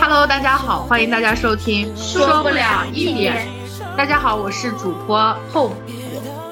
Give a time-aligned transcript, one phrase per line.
[0.00, 3.46] Hello，大家好，欢迎大家收听说不了一点。
[3.96, 5.70] 大家好，我是主播 Hope。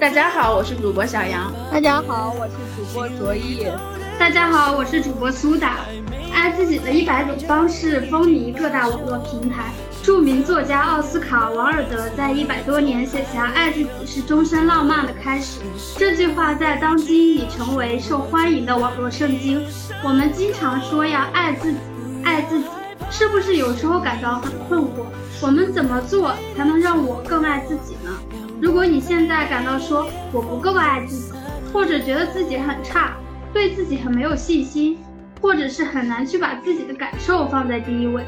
[0.00, 1.52] 大家好，我是主播小杨。
[1.72, 3.66] 大家好，我是主播卓毅。
[4.18, 5.78] 大家好，我是主播苏打。
[6.32, 9.72] 爱自己的一百种方式风靡各大网络平台。
[10.08, 15.60] 著名作家奥斯卡·王尔德在一百多年写下“爱自己是终身浪漫的开始”
[15.98, 19.62] 这句话，在当今已成为受欢迎的网络圣经。
[20.02, 21.78] 我们经常说要爱自己，
[22.24, 22.64] 爱自己，
[23.10, 25.04] 是不是有时候感到很困惑？
[25.42, 28.10] 我们怎么做才能让我更爱自己呢？
[28.62, 31.32] 如果你现在感到说我不够爱自己，
[31.70, 33.12] 或者觉得自己很差，
[33.52, 34.96] 对自己很没有信心，
[35.42, 38.24] 或者是很难去把自己的感受放在第一位。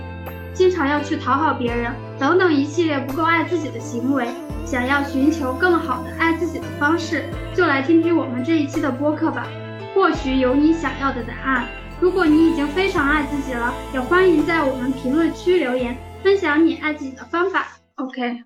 [0.53, 4.29] 经常要去讨好别人，等等一系列不够爱自己的行为，
[4.67, 9.47] 想要寻求更好的爱自己的方式，就来听听我们这一期的播客吧，
[9.95, 11.69] 或许有你想要的答案。
[12.01, 17.69] 如果你已经非常爱自己了，也欢迎在我们评论区留言，分享你爱自己的方法。
[17.97, 18.43] OK，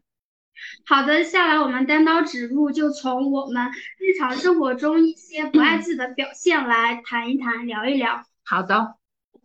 [0.86, 8.22] 好的，下来我们单刀直入，就从我们日常生活中一些不爱自己的表现来谈一谈，聊一聊。
[8.44, 8.94] 好的，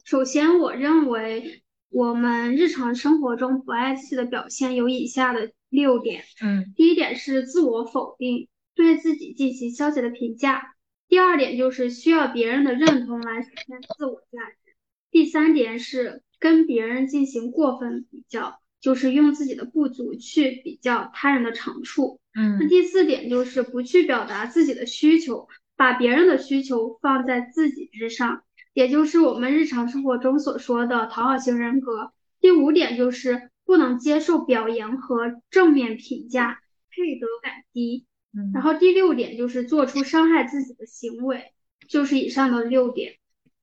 [0.04, 1.64] 首先我认为。
[1.90, 6.24] 我们日常生活中不爱自己的表现有以下的六点。
[6.42, 10.76] 嗯，第一点是自我否定，对自己进行消极的评价。
[11.08, 14.76] 第二点就是需要别人的认同来实现自我价值。
[15.10, 22.20] 第三点是跟别人进行过分比较，就是用自己的不足去比较他人的长处。
[22.36, 28.44] 嗯，那第四点就是不去表达自己的需求，把别人的需求放在自己之上。
[28.80, 32.14] 也就是我们日常生活中所说的讨好型人格。
[32.40, 38.06] 第五点就是不能接受表扬和正面评价，配得感低。
[38.34, 41.52] 嗯，然后第六点就是做出伤害自己的行为，
[41.90, 43.18] 就是以上的六点。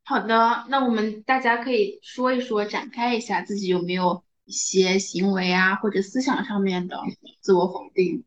[0.05, 7.01] 好的，那我们大家可以说一说，展开一下自己有没有一些行为啊或者思想上面的
[7.41, 8.23] 自我否定。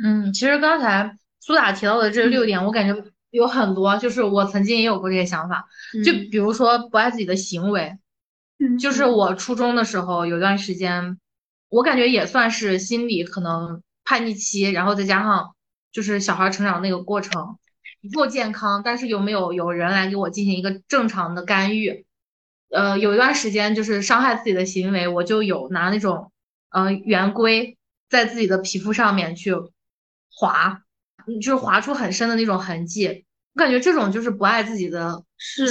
[0.00, 3.04] 嗯，其实刚才苏打提到的这六点，我感觉。
[3.30, 5.68] 有很多，就是我曾经也有过这些想法，
[6.04, 7.98] 就比如说不爱自己的行为，
[8.58, 11.18] 嗯，就是我初中的时候有段时间，
[11.68, 15.54] 我感觉也算是心理可能叛逆期，然后再加上
[15.92, 17.58] 就是小孩成长那个过程
[18.10, 22.06] 不够健康，但是有没有有人来给我进行一个正常的干预，
[22.70, 26.32] 呃，有一段时间就是伤害自己的行为，我就有拿那种
[26.70, 27.76] 呃圆规
[28.08, 29.54] 在自己的皮肤上面去
[30.30, 30.82] 划。
[31.36, 33.24] 就是划出很深的那种痕迹，
[33.54, 35.22] 我感觉这种就是不爱自己的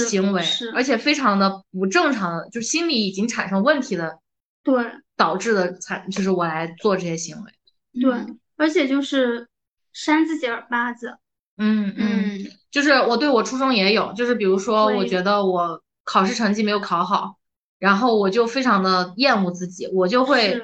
[0.08, 0.42] 行为，
[0.74, 4.18] 而且非常的不正常，就心理已经产生问题的，
[4.62, 4.84] 对，
[5.16, 7.52] 导致的才就是我来做这些行为，
[8.00, 9.48] 对，而且就是
[9.92, 11.16] 扇自己耳巴子，
[11.56, 17.36] 嗯嗯，就是我对我初中也有，就是比如说我觉得我考试成绩没有考好，
[17.78, 20.60] 然后我就非常的厌恶自己，我就会。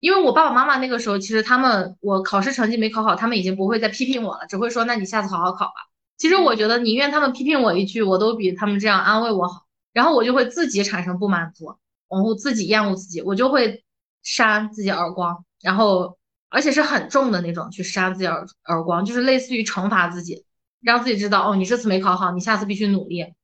[0.00, 5.72] 因为我爸爸妈妈那个时候，其实他们我考试成绩没考好，他们已经不会再批评我了，只会说那你下次好好考吧。
[6.16, 9.66] 其实我觉得宁愿他们批评我一句，我都比他们这样安慰我好。
[9.92, 11.74] 然后我就会自己产生不满足，
[12.08, 13.84] 然后自己厌恶自己，我就会
[14.22, 16.16] 扇自己耳光，然后
[16.48, 20.44] 而且是很重的那种去扇自己耳耳光，就是类似于惩罚自己，
[20.80, 23.34] 让自己知道哦，你这次没考好，你下次必须努力。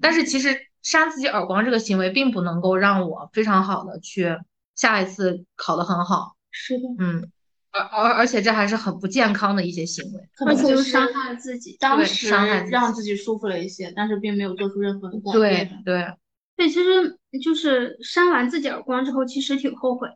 [0.00, 4.38] 但是其实扇自己耳光这个行为并不能够让我非常好的去。
[4.78, 7.30] 下一次考得很好，是的，嗯，
[7.72, 12.30] 而而而且这还是很不健康的一些行为，可能就是伤害自己，当时
[12.70, 15.68] 让自己舒服了一些，但是并没有做出任何的改变。
[15.84, 16.14] 对对
[16.56, 20.08] 对，其实就是扇完自己耳光之后，其实挺后悔。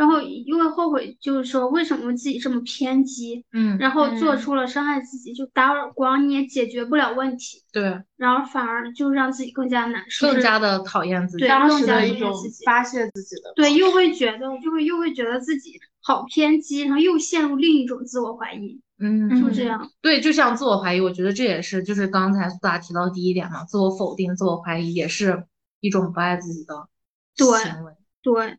[0.00, 12.32] 然后因为后悔，就是说为什么自己这么偏激，嗯，然后做出了伤害自己，就打耳光你也解决不了问题，对，然后反而就让自己更加难受，更加的讨厌自己，对，更加一种
[12.64, 25.44] 发泄自己的，对，又会觉得就会又会觉得自己好偏激，然后又陷入另一种自我怀疑，嗯，就这样，对，就像自我怀疑，我觉得这也是就是刚才苏达提到第一点嘛，自我否定、自我怀疑也是
[25.80, 26.88] 一种不爱自己的
[27.36, 27.92] 行为，
[28.22, 28.56] 对。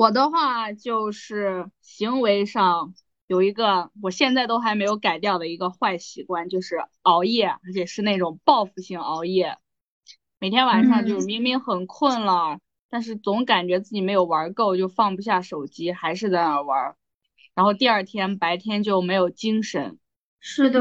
[0.00, 2.94] 我的话就是行为上
[3.26, 9.58] 有一个我现在都还没有改掉的一个坏习惯，就是熬夜，而且是那种报复性熬夜。
[10.38, 16.96] 每天晚上就是明明很困了，但是总感觉自己没有玩够，就放不下手机，还是在那玩。
[17.54, 19.98] 然后第二天白天就没有精神。
[20.38, 20.80] 是的，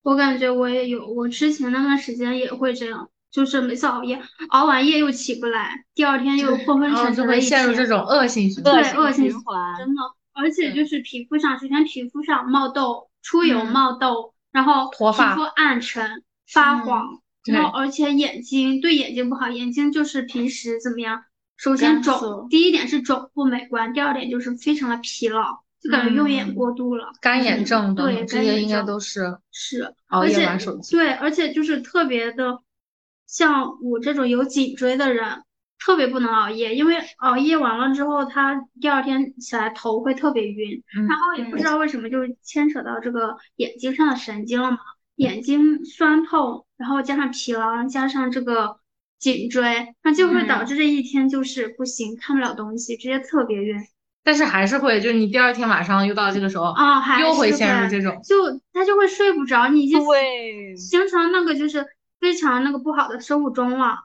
[0.00, 3.10] 我感觉我也有，我之前那段时间也会这样。
[3.30, 8.82] 就是每次熬夜，熬完夜又起不来，第二天又昏昏沉沉的陷入这种恶性循环。
[8.82, 10.02] 对，恶性循环，真的。
[10.32, 21.24] 而且就是皮肤上，首先皮肤上冒痘、出油、冒痘，然后脱发、皮肤暗沉、发黄，然后而且眼睛对眼睛不好，眼睛就是平时怎么样？
[21.56, 25.44] 首先肿，第一点是肿不美观，第二点就是非常的疲劳，
[25.82, 27.12] 就感觉用眼过度了。
[27.20, 30.96] 干眼症等对，这些应该都是是，熬夜而且玩手机。
[30.96, 32.58] 对，而且就是特别的，
[33.30, 35.44] 像我这种有颈椎的人，
[35.78, 44.78] 特别不能熬夜，因为熬夜完了之后，他第二天起来头会特别晕，嗯然后也不知道为什么就牵扯到这个眼睛上的神经了嘛，
[45.14, 48.78] 眼睛酸痛，然后加上疲劳，加上这个
[49.18, 53.76] 颈椎，那就会导致这一天就是不行，看不了东西，直接特别晕。
[54.22, 58.20] 但是还是会，就是你第二天晚上又到这个时候，啊，还又会是陷入这种。
[58.22, 59.98] 就他就会睡不着，你已经，
[60.76, 61.86] 形成那个就是
[62.20, 64.04] 非常那个不好的生物钟了，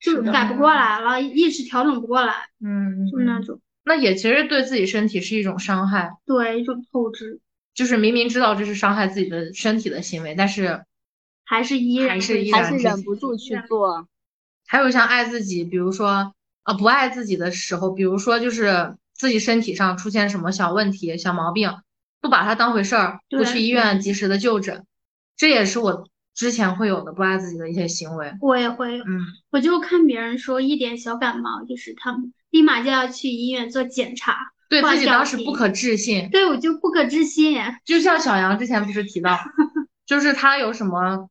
[0.00, 3.60] 就改不过来了，意识调整不过来，嗯，嗯就那种。
[3.84, 7.40] 那也其实对自己身体是一种伤害，对一种透支，
[7.74, 10.84] 就是明明知道这是伤害自己的身体的行为，但是
[11.44, 14.06] 还是依然还是还是忍不住去做。
[14.66, 16.32] 还有像爱自己，比如说
[16.64, 21.74] 呃不爱自己的时候，比如说就是自己身体上出现什么小问题、小毛病，
[22.20, 24.86] 不把它当回事儿，不去医院及时的就诊，
[25.36, 28.32] 这也是我之前会有的不爱自己的一些行为。
[28.40, 29.20] 我也会，嗯，
[29.50, 34.36] 我就看别人说一点小感冒，就是他们立马就要去医院做检查，
[34.68, 39.38] 对自己当时不可置信，对我就不可置信， 就像小杨之前不是提到，
[40.06, 41.28] 就是他有什么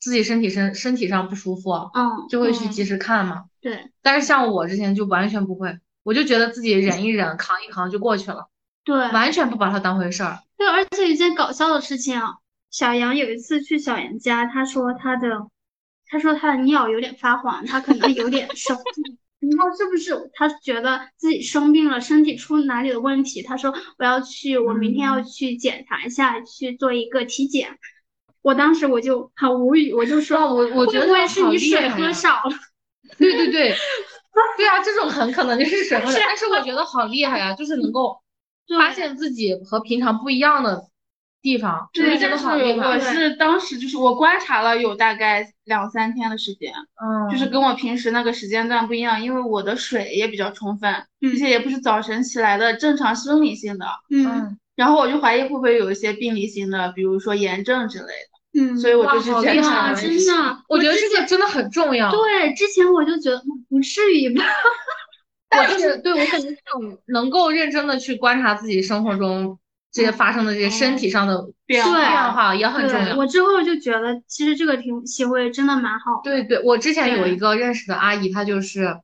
[0.00, 3.44] 自己身体身身体上不舒服，嗯，嗯就会去及时看嘛。
[3.60, 8.48] 对但是像我之前就完全不会，我就觉得自己忍一忍、扛一扛就过去了，
[8.84, 10.38] 对完全不把它当回事儿。
[10.56, 12.36] 对，而且有一件搞笑的事情啊，
[12.70, 15.48] 小杨有一次去小杨家，他说他的，
[16.06, 19.18] 他说他的尿有点发黄，他可能有点生病。
[19.38, 23.42] 然后是不是他觉得自己生病了，身体出哪里的问题？
[23.42, 27.78] 他说我要去，我明天要去检查一下，去做一个体检。
[28.42, 32.56] 我当时我就很无语，我就说，我我觉得是你水喝少了？
[33.18, 33.74] 对对对，
[34.56, 38.18] 对啊，这种很可能就是水喝的，但是我觉得好厉害呀，就是能够
[38.78, 40.88] 发现自己和平常不一样的
[41.46, 42.98] 地方，我就觉得但是好厉我。
[42.98, 60.34] 是当时就是我观察了有大概两三天的时间，嗯，就是跟我平时那个时间段不一样，因为我的水也比较充分，嗯而且也不是早晨起来的正常生理性的，嗯嗯，然后我就怀疑会不会有一些病理性的，比如说炎症之类的，嗯，所以我就去检查了一下。
[60.34, 62.10] 真的，我觉得这个真的很重要。
[62.10, 64.44] 对，之前我就觉得嗯不至于吧。
[65.56, 69.56] 我就是对我感觉这种能够认真的去观察自己生活中
[69.96, 73.16] 这些发生的这些身体上的变对变化也很重，要。
[73.16, 76.30] 我之后就觉得，其实这个挺行为真的蛮好的。
[76.30, 79.00] 对对，我之前有一个认识的阿姨，她就是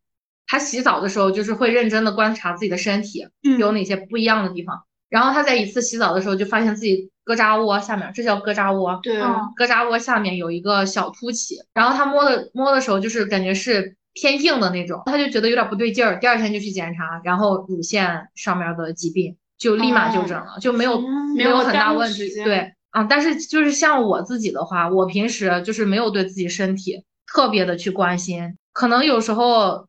[0.46, 22.72] 她洗澡的时候就是会认真的观察自己的身体嗯有哪些不一样的地方，然后她在一次洗澡的时候就发现自己胳肢窝下面，这叫胳肢窝，对，嗯胳肢窝下面有一个小凸起，然后她摸的摸的时候就是感觉是偏硬的那种，她就觉得有点不对劲儿，第二天就去检查，然后乳腺上面的疾病就立马就诊了，就没有嗯没有很大问题，对。
[22.90, 29.88] 啊，但是就是像我自己的话，我平时就是没有对自己身体特别的去关心，可能有时候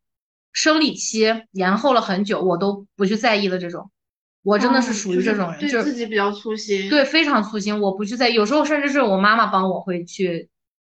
[0.53, 3.89] 生理期延后了很久，我都不去在意的这种。
[4.41, 6.89] 我真的是嗯属于这种人，对就是自己比较粗心。
[6.89, 8.35] 对非常粗心，我不去在意。
[8.35, 10.47] 有时候甚至是我妈妈帮我会去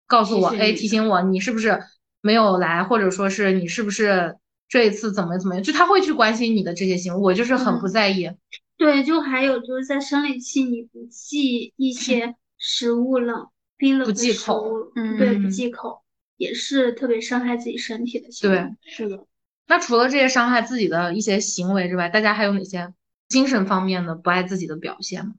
[0.06, 1.80] 告诉我，哎，提醒我你是不是
[2.20, 4.36] 没有来，或者说是你是不是
[4.68, 8.30] 这一次怎么怎么样，就她会去关心你的这些行为，我就是很不嗯在意。
[8.76, 16.02] 对，就还有就是在生理期，你不忌一些食物冷、冰冷不的食忌口物，嗯对，不忌口，
[16.36, 18.56] 也是特别伤害自己身体的行为。
[18.56, 19.26] 对，是的，
[19.66, 22.92] 那除了这些伤害自己的一些行为之外，大家还有哪些
[23.28, 25.34] 精神方面的不爱自己的表现吗？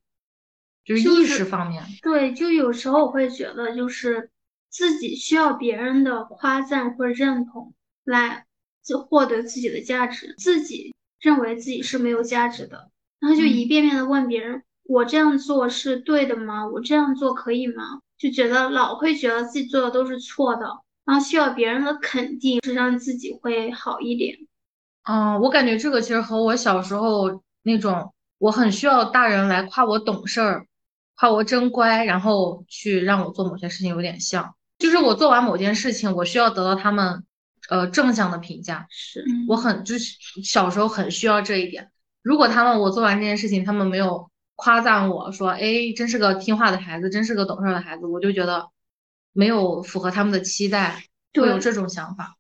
[0.83, 1.83] 就是意识方面。
[2.01, 4.31] 对，就有时候我会觉得，就是
[4.69, 8.45] 自己需要别人的夸赞或者认同来
[8.83, 12.89] 就获得自己的价值，自己认为自己是没有价值的，
[13.19, 16.67] 然后就一遍遍的问别人，我这样做是对的吗？
[16.67, 18.01] 我这样做可以吗？
[18.17, 20.65] 就觉得老会觉得自己做的都是错的，
[21.05, 24.37] 然后需要别人的肯定，是让自己会好一点。
[25.03, 30.65] 嗯，我感觉这个其实和我小时候那种我很需要大人来夸我懂事儿，
[31.15, 34.55] 夸我真乖，然后去让我做某些事情有点像。
[34.77, 37.23] 就是我做完某件事情，我需要得到他们
[37.69, 38.85] 呃正向的评价。
[38.89, 41.89] 是，我很就是小时候很需要这一点。
[42.27, 48.67] 如果他们我做完这件事情，他们没有夸赞我说，哎，真是个听话的孩子，真是个懂事儿的孩子，我就觉得
[49.31, 52.35] 没有符合他们的期待，会有这种想法。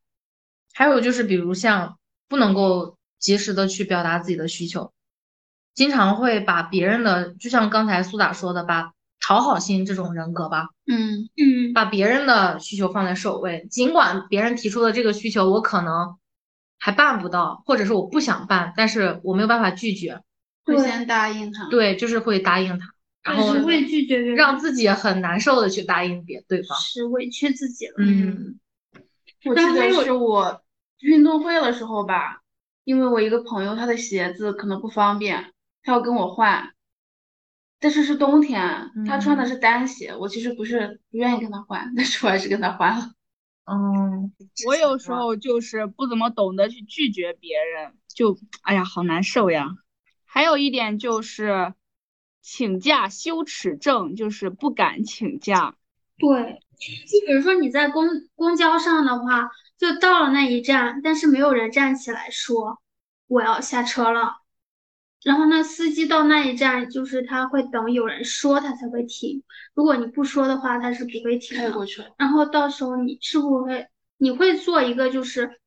[0.73, 4.91] 还有就是，比如像不能够及时的去表达自己的需求，
[5.73, 8.91] 经常会把别人的，就像刚才苏打说的，把
[9.21, 10.67] 讨好型这种人格吧。
[10.85, 16.17] 嗯嗯，把别人的需求放在首位，尽管别人提出的这个需求我可能
[16.77, 20.21] 还办不到，或者是我不想办，但是我没有办法拒绝。
[20.63, 21.69] 会先答应他。
[21.69, 22.87] 对，就是会答应他，
[23.23, 26.77] 然后只会拒绝别人，让自己很难受的去答应别对方。
[26.77, 27.95] 是委屈自己了。
[27.99, 28.59] 嗯
[29.45, 30.61] 我记得是我
[30.99, 32.41] 运动会的时候吧，
[32.83, 35.53] 因为我一个朋友他的鞋子可能不方便，
[35.83, 36.73] 他要跟我换，
[37.79, 43.11] 但是是冬天，他穿的是单鞋，我其实不是不愿意跟他换，但是我还是跟他换了。
[43.69, 44.31] 嗯，
[44.65, 49.67] 我有时候就是不怎么懂得去拒绝别人，就哎呀，好难受呀。
[50.25, 51.73] 还有一点就是
[52.41, 55.75] 请假羞耻症，就是不敢请假。
[56.17, 62.81] 对，就比如说你在公公交上的话，就到了那一站，但是没有人站起来说
[63.27, 64.37] 我要下车了，
[65.23, 69.43] 然后那司机到那一站，就是他会等有人说他才会停，
[69.73, 71.63] 如果你不说的话，他是不会停的。
[71.63, 72.09] 开过去了。
[72.17, 75.59] 然后到时候你是不会，你会做一个就是，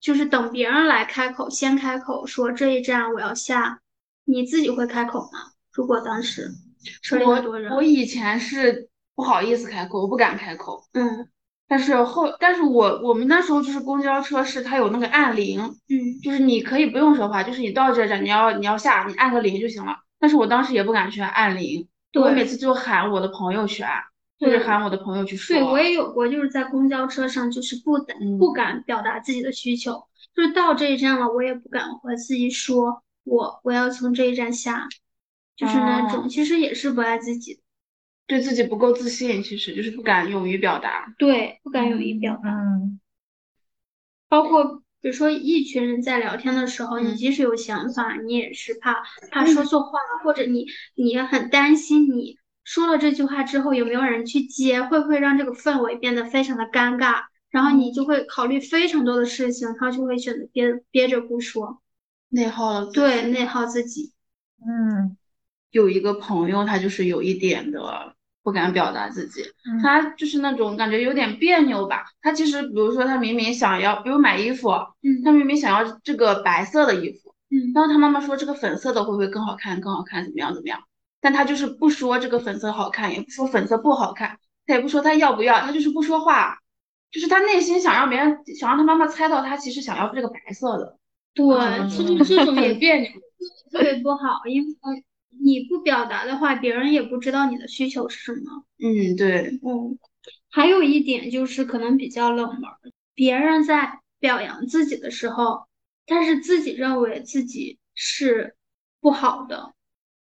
[0.00, 3.80] 就是等别人来开口，先开口说这一站我要下，
[4.24, 5.52] 你自己会开口吗？
[5.72, 6.50] 如果当时
[7.02, 10.82] 车里多人我，我以前是不好意思开口，我不敢开口。
[10.92, 11.28] 嗯
[11.70, 19.94] 但是后，但是我我们那时候就是公交车是它有那个按铃，嗯就是你可以不用说话，就是你到这站你要你要下，你按个铃就行了。
[20.18, 24.02] 但是我当时也不敢去按铃，我每次就喊我的朋友去按，
[24.40, 25.54] 或者对喊我的朋友去说。
[25.54, 29.92] 对，我也有过，就是在公交车上，就是不敢嗯不敢表达自己的需求，
[30.34, 34.88] 就是到这一站了，我也不敢和自己说，我我要从这一站下，
[35.54, 37.60] 就是那种，哦其实也是不爱自己的，
[38.30, 41.12] 对自己不够自信，其实就是不敢勇于表达。
[41.18, 43.00] 对，不敢勇于表达，嗯。
[44.28, 47.16] 包括比如说一群人在聊天的时候，你嗯。
[47.16, 61.82] 即使有想法，你也是怕怕说错话，或者你你也很担心你说了这句话之后有没有人去接，会不会让这个氛围变得非常的尴尬，然后你就会考虑非常多的事情，然后就会选择憋憋着不说，
[62.28, 62.92] 内耗了。
[62.92, 64.12] 对，内耗自己，
[64.64, 65.16] 嗯。
[65.72, 72.04] 有一个朋友，他就是有一点的不敢表达自己，嗯他就是那种感觉有点别扭吧。
[72.22, 74.70] 他其实比如说他明明想要，比如买衣服，
[75.02, 79.80] 嗯他明明想要这个白色的衣服，嗯然后他妈妈说这个粉色的会不会更好看？
[79.80, 80.80] 更好看怎么样怎么样？
[81.20, 86.56] 但他就是不说这个粉色好看，也不说粉色不好看，他也不说他要不要，他就是不说话，
[87.10, 90.96] 就是他内心想让别人想让他妈妈猜到他其实想要这个白色的，
[91.34, 91.46] 对，
[91.90, 93.10] 其实这种也别扭。
[93.70, 98.64] 特别不好，因为你不表达的话，别人也不知道你的需求是什么。
[98.78, 99.98] 嗯，对，嗯，
[100.50, 102.78] 还有一点就是可能比较冷门儿，
[103.14, 105.66] 别人在表扬自己的时候，
[106.06, 108.56] 但是自己认为自己是
[109.00, 109.74] 不好的，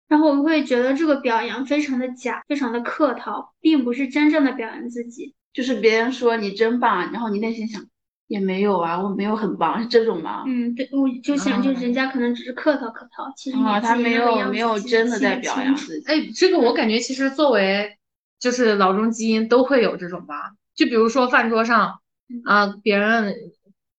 [0.07, 5.35] 然后我会觉得这个表扬非常的假，非常的客套，并不是真正的表扬自己。
[5.51, 7.83] 就是别人说你真棒，然后你内心想
[8.29, 10.43] 也没有啊，我没有很棒，是这种吗？
[10.45, 16.05] 嗯，对，我就想，就人家可能只是客套客套，其实他没有没有真的在表扬自己。
[16.07, 17.97] 哎，这个我感觉其实作为
[18.39, 20.53] 就是老中基因都会有这种吧。
[20.75, 21.99] 就比如说饭桌上
[22.45, 23.33] 啊，别人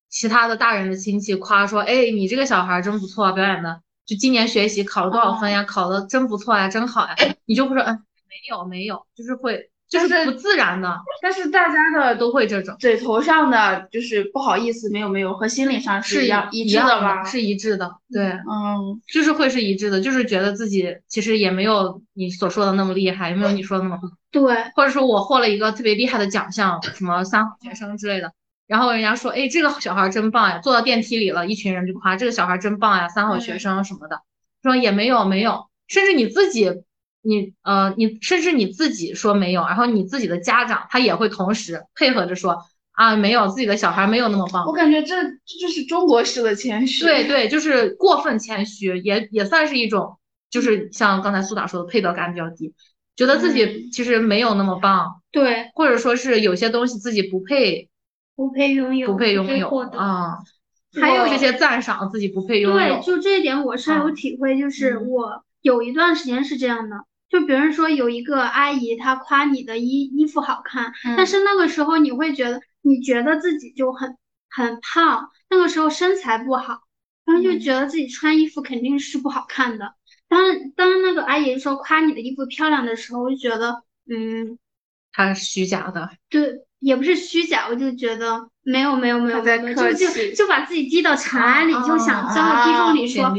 [0.08, 7.96] 其他的大人的亲戚夸说，哎，你这个小孩儿真不错啊，表演的就今年学习考了多少分呀，考的真不错呀，真好呀，你就会说，嗯，
[8.28, 10.98] 没有没有，就是会就是不自然的。
[11.20, 17.24] 但是大家的都会这种，嘴头上的就是不好意思，没有没有，和心理上是一样一致样的吧？
[17.24, 18.24] 是一致的，对。
[18.24, 28.32] 嗯，就是会是一致的，就是觉得自己其实也没有你所说的那么厉害，也没有你说的那么好，对，或者说我获了一个特别厉害的奖项，什么三好学生之类的，
[28.68, 34.22] 然后人家说，哎，这个小孩儿真棒呀，坐到电梯里了，一群人就夸这个小孩儿真棒呀，三好学生什么的，
[34.62, 36.70] 说也没有没有，甚至你自己，
[37.22, 42.58] 你呃你甚至你自己说没有，然后你自己的家长他也会同时配合着说
[42.92, 47.04] 啊没有，自己的小孩没有那么棒我，感觉这这就是中国式的谦虚。
[47.04, 50.18] 对对，就是过分谦虚，也也算是一种，
[50.50, 52.74] 就是像刚才苏打说的，配得感比较低，
[53.16, 57.88] 觉得自己其实没有那么棒，对，或者说是有些东西自己不配
[58.36, 59.68] 不配拥有，不配拥有。
[59.92, 60.38] 啊，
[61.00, 66.96] 还有这些赞赏自己不配拥有对，就这一点我深有嗯体会，就是嗯我有一段时间是这样的，
[67.30, 74.16] 就比如说有一个阿姨她夸你的衣衣服好看，嗯但是那个时候你会觉得你觉得自己就很
[74.50, 76.82] 很胖，那个时候身材不好，
[77.24, 79.94] 然后就嗯觉得自己穿衣服肯定是不好看的。
[80.28, 80.42] 当
[80.76, 84.58] 当那个阿姨说夸你的衣服漂亮的时候，我就觉得嗯。
[85.12, 86.08] 他虚假的。
[86.28, 93.34] 对，也不是虚假，我就觉得没有没有没有，在就就就把自己低到尘埃里，就想钻到地缝里说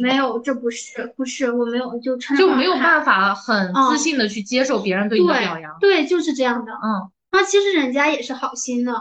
[0.00, 5.76] 没有，这不是不是我没有就就没有办法很自信的去接受别人对你的表扬。
[5.80, 6.72] 对，就是这样的。
[6.72, 8.92] 嗯，那其实人家也是好心的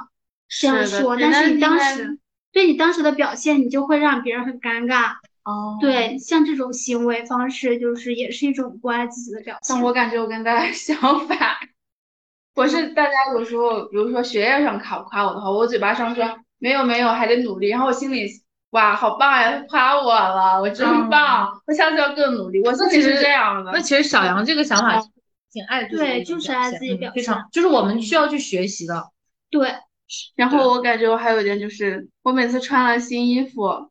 [0.48, 2.18] 这样说，但是你当时
[2.52, 5.14] 对你当时的表现，你就会让别人很尴尬。
[5.44, 9.76] 哦，对，像这种行为方式，就是也是一种不爱自己的表现。
[9.76, 11.38] 但我感觉我跟大家相反，
[12.56, 16.24] 我是大家有时候，比如说学业上夸夸我的话，我嘴巴上说
[16.60, 18.28] 没有没有，还得努力，然后我心里
[18.72, 22.62] 哇好棒呀，夸我了，我真棒，我下次要更努力。
[22.64, 23.72] 我自己是这样的。
[23.72, 25.02] 那其实小杨这个想法
[25.52, 29.10] 挺爱自己，对，就是爱自己表现，非常就是我们需要去学习的。
[29.50, 29.74] 对，
[30.36, 33.90] 然后我感觉我还有一点就是，我每次穿了新衣服。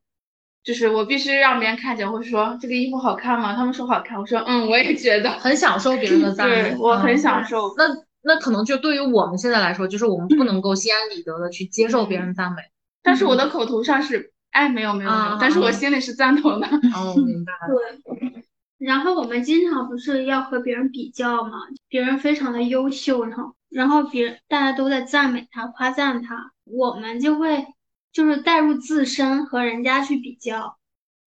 [0.64, 3.52] 就是我必须让别人看见，会说这个衣服好看吗？
[3.56, 7.74] 他们说好看，我说嗯，我也觉得很享受别人的 赞美，我很享受。
[7.76, 7.84] 那
[8.22, 12.62] 那可能就对于我们现在来说，就是我们不能够心安理得的去接受别人赞美。
[13.02, 16.66] 但是我的口头上是哎没有没有没有，但是我心里是赞同的。
[16.66, 17.52] 哦，明白。
[17.68, 18.44] 对。
[18.78, 21.58] 然后我们经常不是要和别人比较嘛？
[21.88, 27.66] 别人非常的优秀，然后然后别人大家都在赞美他、夸赞他，我们就会。
[28.12, 30.76] 就是带入自身和人家去比较，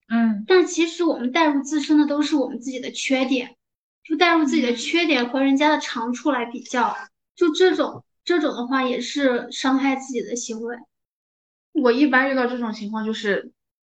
[0.07, 3.54] 嗯，但其实我们带入自身的都是我们自己的缺点，
[4.07, 6.95] 就带入自己的缺点和人家的长处来比较，
[7.35, 10.77] 就这种这种的话也是伤害自己的行为。
[11.73, 13.51] 我一般遇到这种情况就是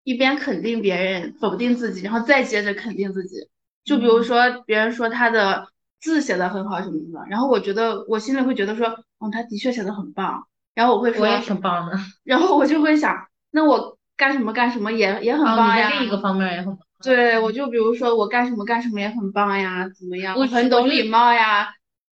[0.03, 3.49] 一边肯定别人，否定自己，然后再接着肯定自己。
[3.83, 5.67] 就比如说别人说他的
[5.99, 8.87] 字写的很好什么的，然后我觉得我心里会觉得说，
[9.19, 10.47] 嗯，他的确写的很棒。
[10.73, 11.97] 然后我会说，我也挺棒的。
[12.23, 15.89] 然后我就会想，那我干什么干什么也也很棒呀。
[15.89, 16.84] 另一个方面也很棒。
[17.01, 20.35] 对，我就比如说我干什么干什么也很棒呀，怎么样？
[20.37, 21.67] 我很懂礼貌呀，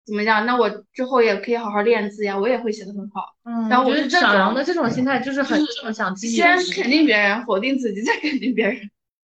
[0.04, 0.44] 怎么样？
[0.44, 3.34] 那我之后也可以好好练字呀，我也会写的很好。
[3.44, 6.36] 嗯，然后我是小杨的这种心态就是很正向积极。
[6.36, 8.90] 先肯定别人，否定自己，再肯定别人。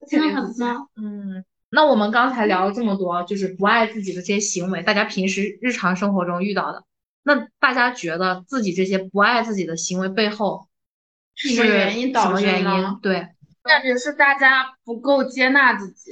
[0.08, 0.88] 真的很棒。
[0.96, 6.84] 嗯，那我们刚才聊了这么多，就是不爱自己的这些行为，大家平时日常生活中遇到的。
[7.24, 10.68] 那大家觉得自己这些不爱自己的行为背后
[11.35, 13.00] 是什么原因导致的？
[13.01, 13.27] 对，
[13.63, 16.11] 感觉是大家不够接纳自己，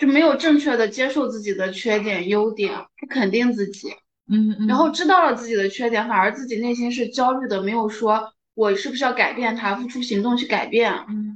[0.00, 3.90] 就没有正确的接受自己的缺点、优点，不肯定自己。
[4.30, 4.66] 嗯嗯。
[4.66, 10.92] 然后知道了自己的缺点，反而自己内心是焦虑的，没有说我是不是要改变它，付出行动去改变，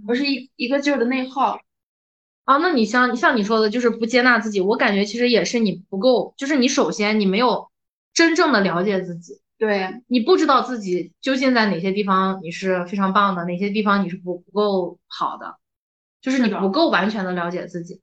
[0.08, 1.60] 而是一一个劲儿的内耗。
[2.44, 7.70] 啊，那你像像你说的，就是不接纳自己，我感觉其实也是你不够，就是你首先你没有。
[8.14, 15.54] 真正的了解自己，对你不知道自己究竟在哪些地方你是非常棒的，哪些地方你是不不够好的，
[16.20, 18.00] 就是你不够完全的了解自己。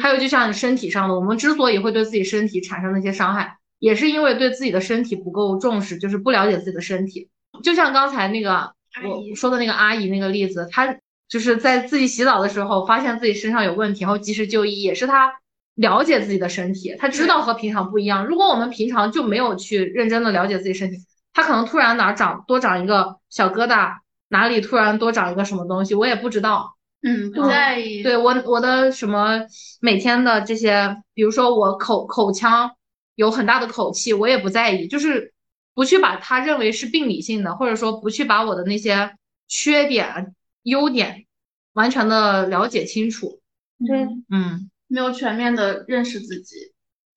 [0.00, 7.30] 还有就像你身体上的，我们之所以会对自己身体产生那些伤害，也是因为对自己的身体不够重视，就是不了解自己的身体。
[7.62, 8.72] 就像刚才那个
[9.04, 15.34] 我说的那个阿姨那个例子，她就是在自己洗澡的时候发现自己身上有问题，然后及时就医，也是她。
[15.76, 18.26] 了解自己的身体，他知道和平常不一样。
[18.26, 20.98] 如果我们平常就没有去认真的了解自己身体，
[21.32, 26.76] 他可能突然哪长多长一个小疙瘩，哪里突然多长一个什么东西，我也不知道。
[27.02, 28.02] 嗯，不在意。
[28.02, 29.42] 对我我的什么
[29.80, 32.74] 每天的这些，比如说我口口腔
[33.14, 35.34] 有很大的口气，我也不在意，就是
[35.74, 39.14] 不去把它认为是病理性的，或者说不去把我的那些
[39.46, 41.26] 缺点优点
[41.74, 43.40] 完全的了解清楚。
[43.86, 44.70] 对，嗯。
[44.88, 46.56] 没有全面的认识自己，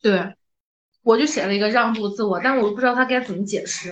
[0.01, 0.33] 对，
[1.03, 3.91] 我就写了一个让步自我，但我不知道他该怎么解释。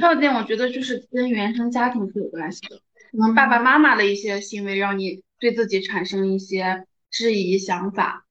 [0.00, 2.76] 还有点，我觉得就是跟原生家庭是有关系的，
[3.10, 8.26] 可能爸爸妈妈的一些行为让你对自己产生一些质疑想法。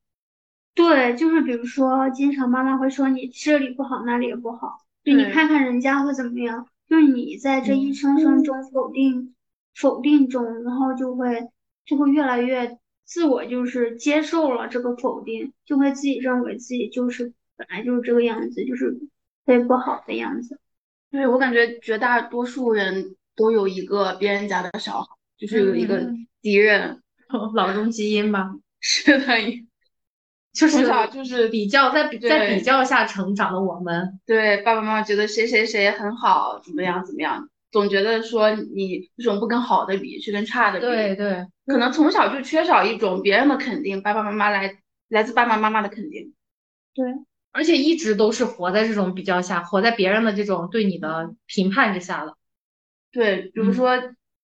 [0.75, 9.33] 对，就是比如说，经常妈妈会说你这里不好，那里也不好，就你看看人家会怎么样，就是你在这一声声中否定、
[9.75, 11.49] 否定中，然后就会
[11.83, 12.77] 就会越来越。
[13.09, 20.59] 自我就是接受了这个否定，就会自己认为自己就是本来就是这个样子，就是特别不好的样子。
[21.09, 25.07] 对我感觉绝大多数人都有一个别人家的小孩，
[25.39, 26.07] 就是有一个
[26.39, 27.01] 敌人，
[27.55, 28.51] 老中基因吧。
[28.79, 29.25] 是的，
[30.53, 34.19] 就是就是比较，在比在比较下成长的我们。
[34.27, 37.49] 对爸爸妈妈觉得谁谁谁很好，怎么样怎么样。
[37.71, 40.85] 总觉得说你为什么不跟好的比，去跟差的比？
[40.85, 44.79] 对对，可能从小就缺少一种别人的肯定，爸爸妈妈来
[45.09, 46.33] 来自爸爸妈妈的肯定。
[46.93, 47.05] 对，
[47.51, 52.35] 而且一直都是活在这种比较下，活在别人的这种对你的评判之下的。
[53.11, 53.97] 对，比如说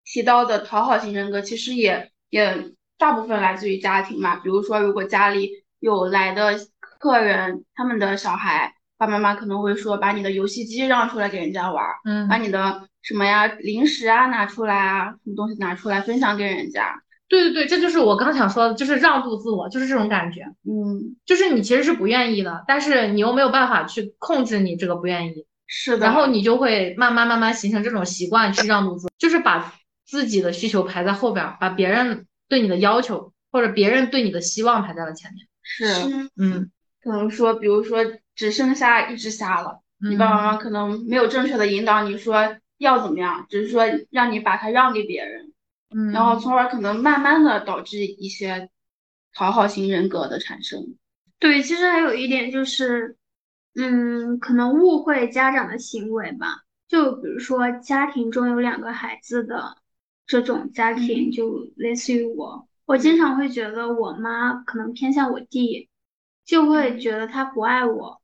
[0.05, 4.37] 提到的讨好型人格，其实也也大部分来自于家庭嘛。
[4.37, 17.01] 比如说，如果家里有来的客人，他们的小孩爸爸妈妈可能会说把你的游戏机让出来给人家玩，嗯，把你的什么呀零食啊拿出来啊，什么东西拿出来分享给人家。
[17.29, 20.43] 对对对，这就是我刚想说的，就是让渡自我，就是这种感觉。
[20.63, 25.45] 嗯，就是你其实是不愿意的，但是你又没有办法去控制你这个不愿意。
[25.65, 26.05] 是的。
[26.05, 29.73] 然后你就会慢慢慢慢形成这种习惯，去让渡自，就是把
[30.05, 35.45] 自己的需求排在后边，把别人对你的要求或者别人对你的希望排在了前面。
[35.61, 36.71] 是，嗯，
[37.03, 37.99] 可能说，比如说
[38.37, 45.51] 只剩下一只虾了，你爸爸妈妈可能没有正确的引导你说要怎么样，只是说让你把它让给别人，
[45.93, 48.69] 嗯，然后从而可能慢慢的导致一些
[49.33, 50.95] 讨好型人格的产生。
[51.39, 53.17] 对，其实还有一点就是，
[53.75, 56.63] 嗯，可能误会家长的行为吧。
[56.87, 59.77] 就比如说家庭中有两个孩子的
[60.25, 62.67] 这种家庭，就类似于我。
[62.85, 65.89] 我经常会觉得我妈可能偏向我弟，
[66.45, 68.21] 就会觉得他不爱我，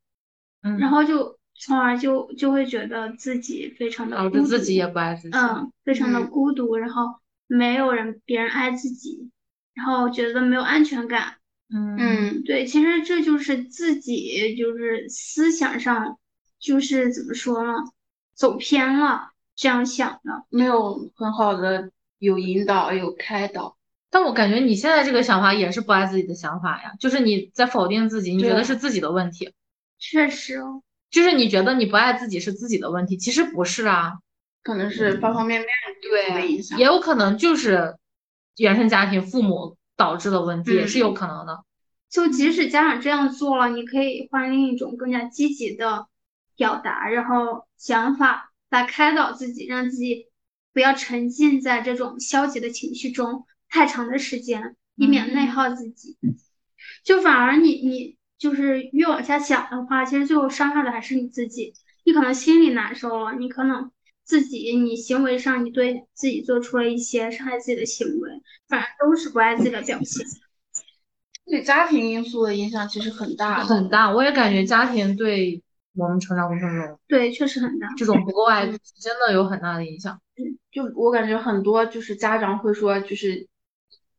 [0.63, 7.15] 嗯，然后就从而就就会觉得自己非常的孤独，自己也不爱自己，嗯，非常的孤独，然后
[7.47, 9.29] 没有人别人爱自己，
[9.73, 11.35] 然后觉得没有安全感，
[11.69, 11.95] 嗯。
[11.99, 16.17] 嗯，对，其实这就是自己就是思想上
[16.59, 17.73] 就是怎么说呢，
[18.33, 23.77] 走偏了，这样想的，没有很好的有引导有开导。
[24.09, 29.51] 但我感觉你现在这个想法也是不爱自己的想法呀，就是你在否定自己，你觉得是自己的问题。
[30.03, 34.19] 确实哦，就是你觉得你不爱自己是自己的问题，其实不是啊，
[34.61, 35.69] 可能是方方面面
[36.01, 37.95] 对影响，也有可能就是
[38.57, 41.63] 原生家庭父母导致的问题，也是有可能的。
[42.09, 46.07] 就即使家长这样做了，你可以换另一种更加积极的
[46.57, 50.27] 表达，然后想法来开导自己，让自己
[50.73, 53.45] 不要沉浸在这种消极的情绪中。
[53.69, 56.17] 太长的时间，以免内耗自己，
[57.03, 61.73] 就反而你你就是越往下想的话，其实最后伤害的还是你自己。
[62.05, 63.89] 你可能心里难受了，你可能
[64.25, 68.29] 自己你行为上你对自己做出了一些伤害自己的行为，
[68.67, 70.25] 反而都是不爱自己的表现。
[71.45, 74.11] 对家庭因素的影响其实很大很大。
[74.11, 75.61] 我也感觉家庭对
[75.95, 78.77] 我们成长过程中，对确实很大，这种不够爱真
[79.25, 80.19] 的有很大的影响。
[80.71, 83.47] 就我感觉很多就是家长会说就是。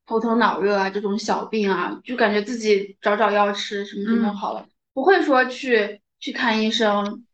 [0.06, 7.24] 头疼脑热啊，这种小病啊，就感觉自己找找药吃，什么就能好了，不会说去去看医生，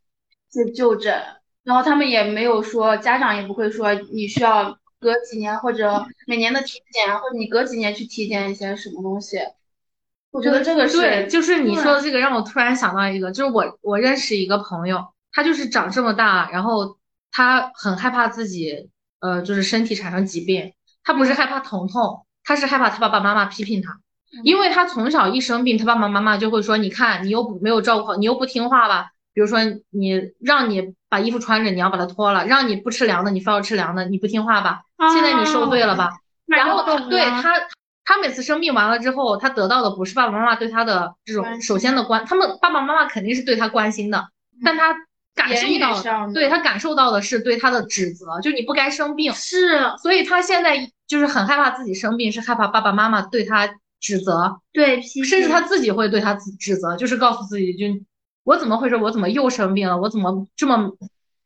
[0.52, 1.12] 去就诊，
[1.64, 9.38] 然后他们也没有说，家长也不会说你需要隔几年或者每年的体检，或者你隔几年去体检一些什么东西。
[10.30, 16.96] 我觉得这个是，对，就是你说的这个让我突然想到一个，就是我我认识一个朋友，他就是长这么大，然后
[17.32, 22.24] 他很害怕自己，呃，就是身体产生疾病，他不是害怕疼痛。
[22.50, 23.96] 他是害怕他爸爸妈妈批评他，
[24.42, 29.12] 因为他从小一生病，他爸爸妈妈就会说：“你看，你又不没有照顾好，你又不听话吧？
[29.32, 29.60] 比如说，
[29.90, 34.80] 你让你把衣服穿着，你要把它脱了；让你不吃凉的，你非要吃凉的，你不听话吧？
[35.14, 36.10] 现在你受罪了吧？”
[36.48, 37.52] 然后对他，
[38.04, 44.26] 他每次生病完了之后，他得到的不是爸爸妈妈对他的这种首先的关，他们爸爸妈妈肯定是对他关心的，
[44.64, 44.92] 但他
[45.34, 49.32] 感受到，对他感受到的是对他的指责，就你不该生病。
[49.32, 50.90] 是，所以他现在。
[51.10, 57.86] 就是很害怕自己生病，是害怕爸爸妈妈对他指责，对，甚至他自己会对他指责，就是告诉自己，就
[58.44, 58.94] 我怎么回事？
[58.94, 59.98] 我怎么又生病了？
[59.98, 60.88] 我怎么这么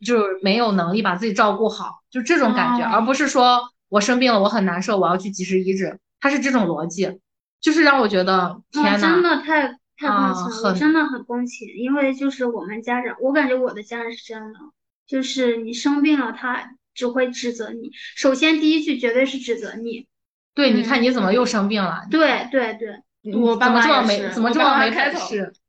[0.05, 2.03] 就是没有能力把自己照顾好？
[2.11, 5.99] 就这种感觉，而不是说我生病了，我很难受，我要去及时医治。
[6.21, 7.19] 他是这种逻辑，
[7.63, 14.59] 就是让我觉得天呐，真的太太共情了，我真的很共情，因为就是我们家长，我感觉我的家人是这样的，
[15.07, 16.77] 就是你生病了，他。
[16.97, 20.07] 只会指责你，首先第一句绝对是指责你。
[20.55, 22.03] 对，你看你怎么又生病了？
[22.09, 25.19] 对对对，我爸妈这么没怎么这么没开头？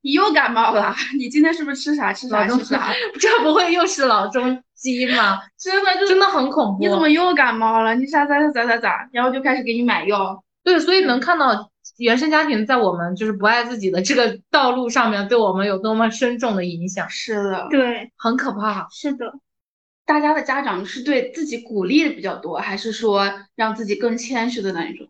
[0.02, 0.96] 你又感冒了？
[1.18, 2.94] 你今天是不是吃啥吃啥吃 啥？
[3.20, 5.40] 这不会又是老中医吗？
[5.58, 6.84] 真的就真的很恐怖。
[6.84, 7.96] 你怎么又感冒了？
[7.96, 9.10] 你啥咋咋咋咋咋？
[9.12, 10.44] 然后就开始给你买药。
[10.64, 17.10] 对，所以能看到原生家庭在我们就是不爱自己的这个道路上面，对我们有多么深重的影响。
[17.10, 18.88] 是的，对，很可怕。
[18.92, 19.34] 是的。
[20.06, 25.08] 大家的家长是对自己鼓励的比较多，还是说让自己更谦虚的那一种？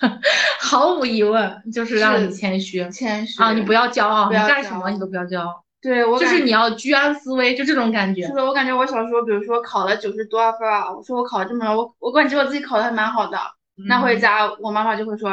[0.60, 5.64] 毫无疑问，就是让你谦虚，谦虚啊，你不要骄傲，你干什么你都不要骄傲。
[5.80, 8.26] 对，我就是你要居安思危，就这种感觉。
[8.26, 13.38] 是的，我感觉我小时候，比如说考了九十多少分啊，我说我考了这么，我我感觉我自己考的还蛮好的。
[13.88, 15.30] 拿回家，我妈妈就会说，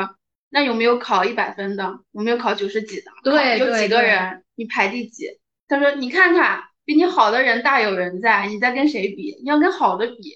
[0.51, 1.99] 那有没有考一百分的？
[2.11, 3.11] 有没有考九十几的？
[3.23, 4.43] 对，有几个人？
[4.53, 5.25] 你排第几？
[5.67, 6.65] 他说，你看看。
[6.83, 9.37] 比你好的人大有人在，你在跟谁比？
[9.43, 10.33] 你要跟好的比，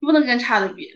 [0.00, 0.88] 不能跟差的比。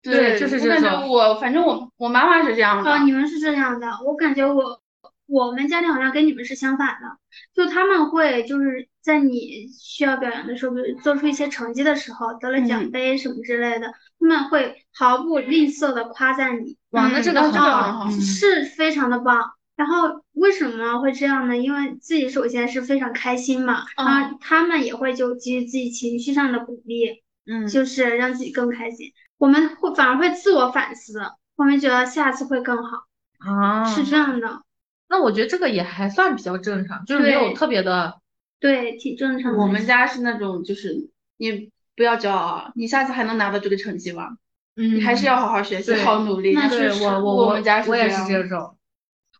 [0.00, 0.84] 对，就是这种。
[0.84, 2.88] 我感觉我，反正我我妈妈是这样的。
[2.88, 3.88] 哦，你们是这样的。
[4.06, 4.80] 我感觉我
[5.26, 7.18] 我们家庭好像跟你们是相反的，
[7.52, 16.76] 就他们会就是在你需要表扬的时候，比如做出一些成绩的时候，得了奖杯什么之类的，他们会毫不吝啬的夸赞你。
[16.90, 19.52] 哇，那这个很好，是非常的棒。
[19.76, 21.56] 然后为什么会这样呢？
[21.56, 29.12] 因为自己首先是非常开心嘛，然后他们也会就给予自己情绪上的鼓励，嗯，就是让自己更开心。
[29.36, 31.20] 我们会反而会自我反思，
[31.56, 33.04] 我们觉得下次会更好
[33.38, 34.62] 啊，是这样的。
[35.08, 38.18] 那我觉得这个也还算比较正常，就是没有特别的，
[38.58, 39.58] 对，挺正常的。
[39.58, 44.36] 我们家是那种，就是你不要骄傲，你下次还能拿到这个成绩吗？
[44.76, 46.54] 嗯，你还是要好好学习，好努力。
[46.54, 48.76] 对，我我我们家我也是这种。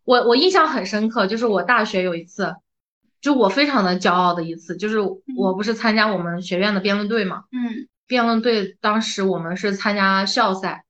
[0.05, 2.55] 我我印象很深刻，就是我大学有一次，
[3.21, 10.85] 就我非常的骄傲的一次，就是我不是参加我们学院的辩论队嘛，嗯，辩论队当时我们是参加校赛，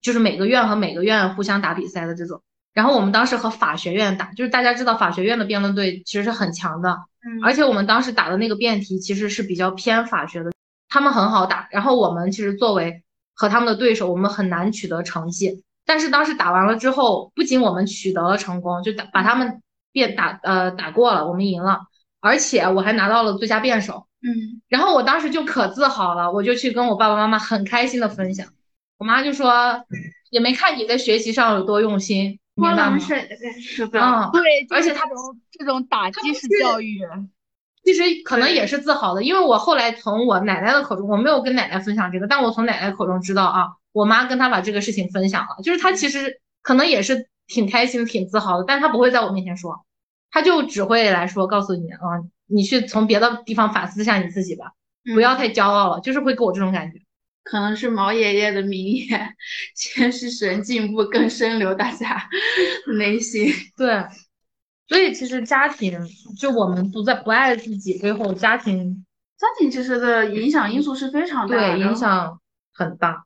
[0.00, 10.50] 就是每个院和每个院互相打比赛的这种，然后我们当时和法学院打，就是大家知道法学院的辩论队其实是很强的，嗯，而且我们当时打的那个辩题其实是比较偏法学的，
[10.92, 13.02] 他们很好打，然后我们其实作为
[13.32, 15.64] 和他们的对手，我们很难取得成绩。
[15.86, 21.80] 但是当时打完了之后，不仅我们取得了成功，就打把他们变打呃打过了，我们赢了，
[22.20, 24.06] 而且我还拿到了最佳辩手。
[24.20, 28.46] 嗯，然后我当时就可自豪了，我就去跟我爸爸妈妈很开心的分享。
[28.98, 29.82] 我妈就说，
[30.30, 33.98] 也没看你在学习上有多用心，泼冷水的感觉。
[33.98, 37.00] 嗯，对，而且他这种这种打击式教育，
[37.84, 43.66] 其实可能也是自豪的，因为我后来从我奶奶的口中，我没有跟奶奶分享这个，但我从奶奶口中知道啊。
[43.92, 49.84] 我妈跟她把这个事情分享了，就是她其实可能也是挺开心、挺自豪的，但她不会在我面前说，
[50.30, 52.00] 她就只会来说告诉你啊，
[52.46, 54.72] 你去从别的地方反思一下你自己吧，
[55.14, 57.00] 不要太骄傲了，就是会给我这种感觉。
[57.44, 59.34] 可能是毛爷爷的名言：
[59.74, 62.26] 先是神，进步更深留大家
[62.96, 63.52] 内心。
[63.76, 64.02] 对，
[64.92, 65.98] 所以其实家庭，
[66.36, 69.06] 就我们不在不爱自己背后，家庭
[69.38, 72.38] 家庭其实的影响因素是非常大的，对，影响
[72.74, 73.24] 很大。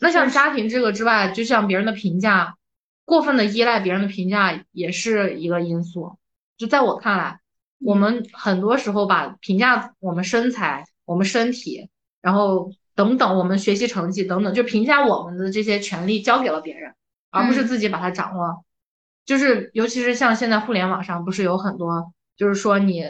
[0.00, 2.56] 那像家庭这个之外，就像别人的评价，
[3.04, 6.16] 过分的依赖别人的评价也是一个因素。
[6.56, 7.40] 就在我看来，
[7.78, 11.90] 我们很多时候把评价我们身材、我们身体，
[12.22, 16.94] 然后等等我们学习成绩等等，就评价我们的这些权利交给了别人，
[17.30, 18.64] 而不是自己把它掌握。
[19.26, 23.02] 就是尤其是像现在互联网上，不是有很多，就是说你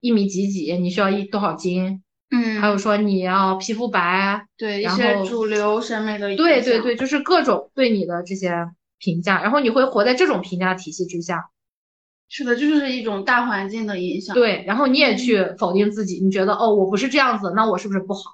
[0.00, 2.02] 一米几几，你需要一多少斤。
[2.30, 11.48] 嗯，还有说你要皮肤白，对一些主流审美的，对对对，就是各种对你的这些评价，然后你会活在这种评价体系之下。
[12.28, 14.34] 是的，就是一种大环境的影响。
[14.34, 18.32] 对，然后你也去否定自己，你觉得哦，我不是这样子，那我是不是不好？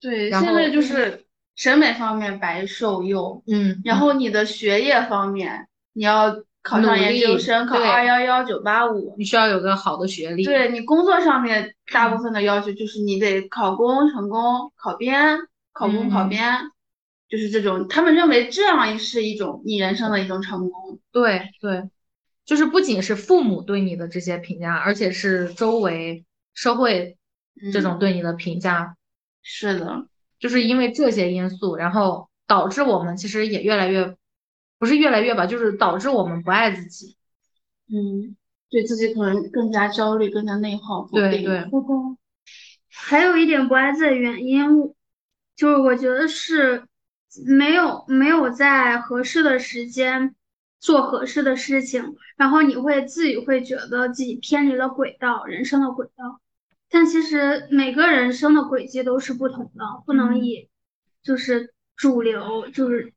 [0.00, 5.66] 对，现在就是审美方面白瘦幼，嗯，然后你的学业方面
[6.00, 6.34] 你要。
[6.62, 10.44] 考上研究生，考二幺幺九八五，你需要有个好的学历。
[10.44, 15.38] 对你工作上面大部分的要求就是你得考公成功，考编
[15.72, 16.52] 考公考编，
[17.30, 20.98] 就是这种，他们认为这样是一种你人生的一种成功。
[21.10, 21.88] 对对，
[22.44, 27.16] 就是不仅是父母对你的这些评价，而且是周围社会
[27.72, 28.96] 这种对你的评价。
[29.42, 30.04] 是的，
[30.38, 34.14] 就是因为这些因素，然后导致我们其实也越来越。
[34.80, 37.14] 不是越来越吧，就是导致我们不爱自己，
[37.92, 38.34] 嗯，
[38.70, 41.06] 对自己可能更加焦虑，更加内耗。
[41.12, 41.68] 对对。
[42.88, 44.94] 还有一点不爱自己的原因，
[45.54, 46.86] 就是我觉得是
[47.46, 50.34] 没有没有在合适的时间
[50.80, 56.40] 做合适的事情，然后你会自己会觉得自己偏离了轨道，人生的轨道。
[56.88, 60.70] 但其实每个人生的轨迹都是不同的，不能以
[61.22, 63.12] 就是主流就是。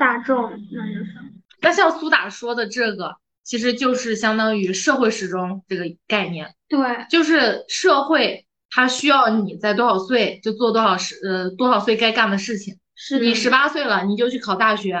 [0.00, 1.14] 大众那就是，
[1.60, 6.54] 那像苏打说的这个，其实就是相当于社会时钟这个概念。
[6.68, 6.78] 对，
[7.10, 12.78] 就是社会它需要你在多少岁就做多少事，呃，多少岁该干的事情。
[12.96, 14.98] 是你十八岁了，你就去考大学，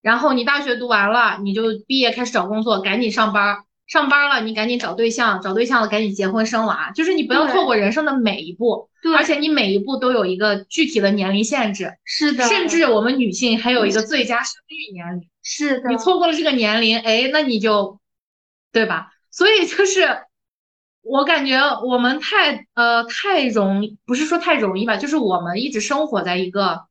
[0.00, 3.58] 然后你大学读完了，你就毕业开始找工作，赶紧上班。
[3.88, 17.98] 上班了，你赶紧找对象，找对象了赶紧结婚生娃，就是你不要错过人生的每一步，而且你每一步都有一个具体的年龄限制，是的，甚至我们女性还有一个最佳生育年龄，是的，你错过了这个年龄，哎，那你就，
[18.72, 19.10] 对吧？
[19.30, 20.20] 所以就是
[21.00, 26.82] 我感觉我们太呃太容易，不是说太容易吧，就是我们一直生活在一个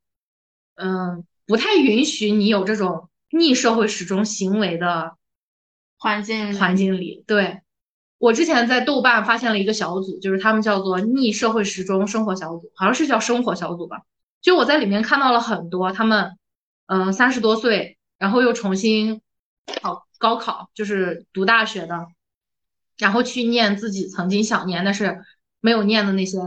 [0.74, 5.16] 嗯不太允许你有这种逆社会时钟行为的。
[5.98, 7.62] 环境环境里，对
[8.20, 14.02] 我之前在豆瓣发现了一个小组，就是他们叫做逆社会时钟生活小组，好像是叫生活小组吧。
[14.42, 16.38] 就我在里面看到了很多他们，
[16.86, 19.22] 嗯，三十多岁，然后又重新
[19.82, 22.08] 考高考，就是读大学的，
[22.98, 25.24] 然后去念自己曾经想念但是
[25.60, 26.40] 没有念的那些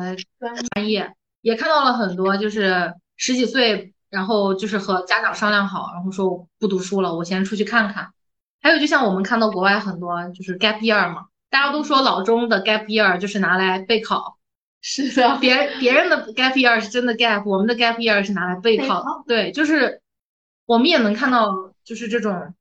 [0.74, 8.12] 专业，也看到了很多就是十几岁，然后就是和家长商量好，然后说我不读书了，我先出去看看。
[8.60, 14.38] 还有就像我们看到国外很多就是 gap year 嘛，大家都说老中的 gap year 就是拿来备考。
[14.82, 19.24] 是的，别别人的 gap year 是真的 gap，我们的 gap year 是拿来备考。
[19.26, 20.00] 对，就是
[20.64, 22.54] 我们也能看到，就是这种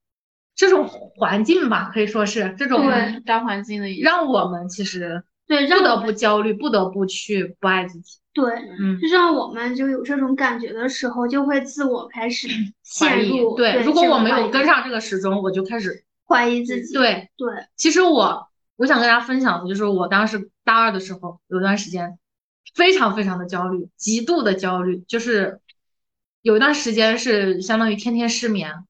[0.54, 2.92] 这种环境吧，可以说是这种
[3.26, 8.18] 大环境的，让我们其实对不得不焦虑，不得不去不爱自己。
[8.34, 12.48] 对，嗯，就让我们就有这种感觉的时候，就会自我开始
[12.84, 13.56] 陷入。
[13.56, 16.94] 对，如果我没有跟上这个时钟，我就开始怀疑自己。
[16.94, 18.48] 对对，其实我。
[18.80, 22.18] 我想跟大家分享的就是我当时大二的时候，有段时间
[22.76, 25.60] 非常非常的焦虑，极度的焦虑，就是
[26.42, 28.86] 有一段时间是相当于天天失眠。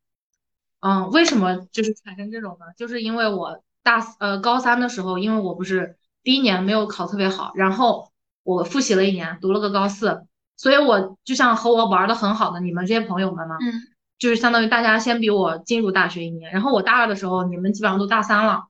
[0.82, 2.67] 嗯，为什么就是产生这种呢？
[2.78, 8.12] 就是因为我大呃高三的时候，因为我不是第一年没有考特别好，然后
[8.43, 10.21] 我复习了一年，读了个高四，
[10.58, 13.82] 所以我就像和我玩的很好的你们这些朋友们嘛，嗯，
[14.17, 18.65] 就是相当于大家先比我进入大学一年，然后我大二的时候，你们基本上都大三了。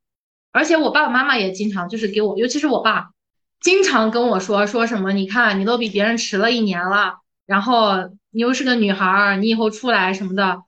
[0.52, 3.12] 而且我爸爸妈妈也经常就是给我，尤其是我爸，
[3.62, 7.94] 经常跟我说说什么，你看你都比别人迟了一年了，然后
[8.32, 10.64] 你又是个女孩儿，你以后出来什么的，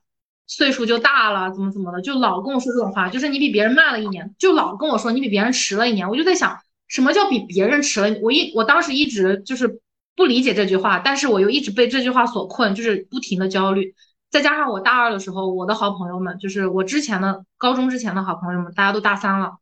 [0.46, 6.08] 岁数就大了，怎么怎么的，就老跟我说这种话，就是你比别人慢了一年，就老跟我说你比别人迟了一年。
[6.08, 6.60] 我就在想，
[6.92, 8.18] 什么叫比别人迟了？
[8.20, 9.80] 我一我当时一直就是
[10.14, 13.94] 不理解这句话，但是我又一直被这句话所困，就是不停的焦虑。
[14.30, 19.54] 再加上我大二的时候，我的好朋友们，就是我之前的高中之前的好朋友们，大家都大三了。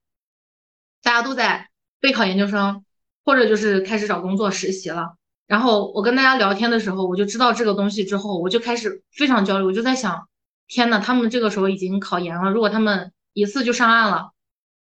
[1.04, 1.68] 大家都在
[2.00, 2.84] 备考研究生，
[3.24, 5.14] 或者就是开始找工作实习了。
[5.46, 9.64] 然后我跟大家聊天的时候，我就知道这个东西之后，我就开始非常焦虑。
[9.64, 10.26] 我就在想，
[10.66, 14.32] 天呐，他们这个时候已经考研了，如果他们一次就上岸了，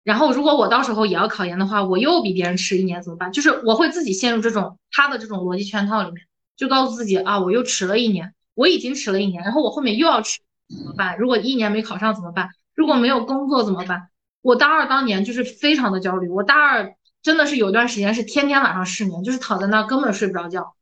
[0.06, 3.32] 然后如果我到时候也要考研的话，我又比别人迟一年怎么办？
[3.34, 6.24] 就是我会自己陷入这种他的这种逻辑圈套里面，
[6.56, 10.39] 就告诉自己啊，我又迟了一年，我已经迟了一年，然后我后面又要迟
[10.70, 11.18] 怎么办？
[11.18, 12.50] 如果一年没考上怎么办？
[12.76, 14.10] 如果没有工作怎么办？
[14.41, 20.76] 我大二当年就是非常的焦虑，我大二真的是有段时间是天天晚上失眠，就是躺在那根本睡不着觉，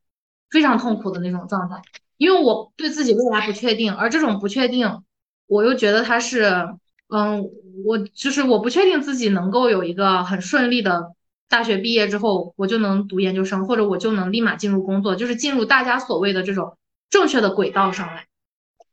[0.49, 1.81] 非常痛苦的那种状态。
[2.17, 5.01] 因为我对自己未来不确定，而这种不确定，
[5.47, 6.75] 我又觉得它是，
[7.15, 7.47] 嗯，
[7.85, 11.13] 我就是我不确定自己能够有一个很顺利的
[11.47, 16.75] 大学毕业之后，我就能读研究生，或者我就能立马进入工作，就是进入大家所谓的这种
[17.11, 18.25] 正确的轨道上来。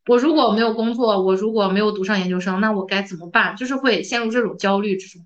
[0.06, 3.56] 我如果没有工作，我如果没有读上研究生，那我该怎么办？
[3.56, 5.24] 就是会陷入这种焦虑之中。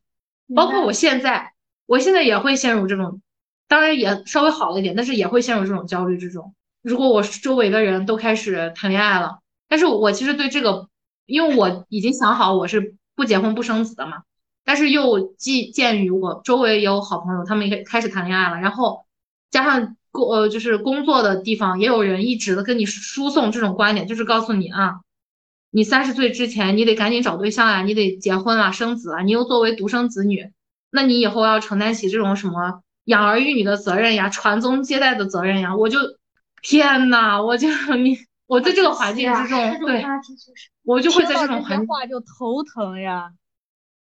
[0.55, 1.53] 包括我现在，
[1.87, 3.21] 我现在也会陷入这种，
[3.67, 6.55] 当然也稍微好了一点，但是也会陷入这种焦虑之中。
[6.81, 10.89] 如果我周围的人都开始谈恋爱了，但是我其实对这个，
[11.27, 14.23] 因为我已经想好我是不结婚不生子的嘛。
[14.65, 19.07] 但是又既鉴于我周围也有好朋友，他们也开始谈恋爱了，然后
[19.51, 19.97] 加上。
[20.15, 25.01] 工呃，就是工作的地方也有人一直的跟你输送这种观点，就是告诉你啊，
[25.73, 30.53] 你三十岁之前你得赶紧找对象呀，你得结婚啊，生子啊，你又作为独生子女，
[30.93, 35.99] 那你以后要承担起这种什么养儿育女的责任呀，传宗接代的责任呀，我就
[36.63, 37.67] 天呐，我就
[37.99, 38.17] 你
[38.55, 40.05] 我在这个环境之中，对，
[40.85, 43.31] 我就会在这种环境话就头疼呀，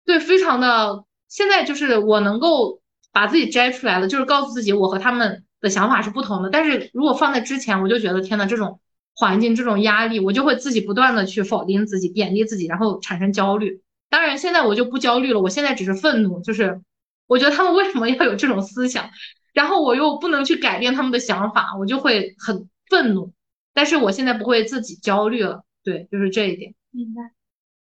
[0.05, 2.81] 对，非常的，现在就是我能够
[3.13, 5.45] 把自己摘出来了，就是告诉自己我和他们。
[5.61, 8.81] 的想法是不同的，但是如果放在之前，我就觉得天呐，这种
[9.15, 13.81] 环境、这种压力，我就会自己不断的去否定自己、贬低自己，然后产生焦虑。
[14.11, 16.83] 当然，现在我就不焦虑了，我现在只是愤怒，就是
[17.27, 19.09] 我觉得他们为什么要有这种思想，
[19.55, 23.33] 然后我又不能去改变他们的想法，我就会很愤怒。
[23.75, 26.75] 但是我现在不会自己焦虑了，对，就是这一点。
[26.91, 27.33] 明白。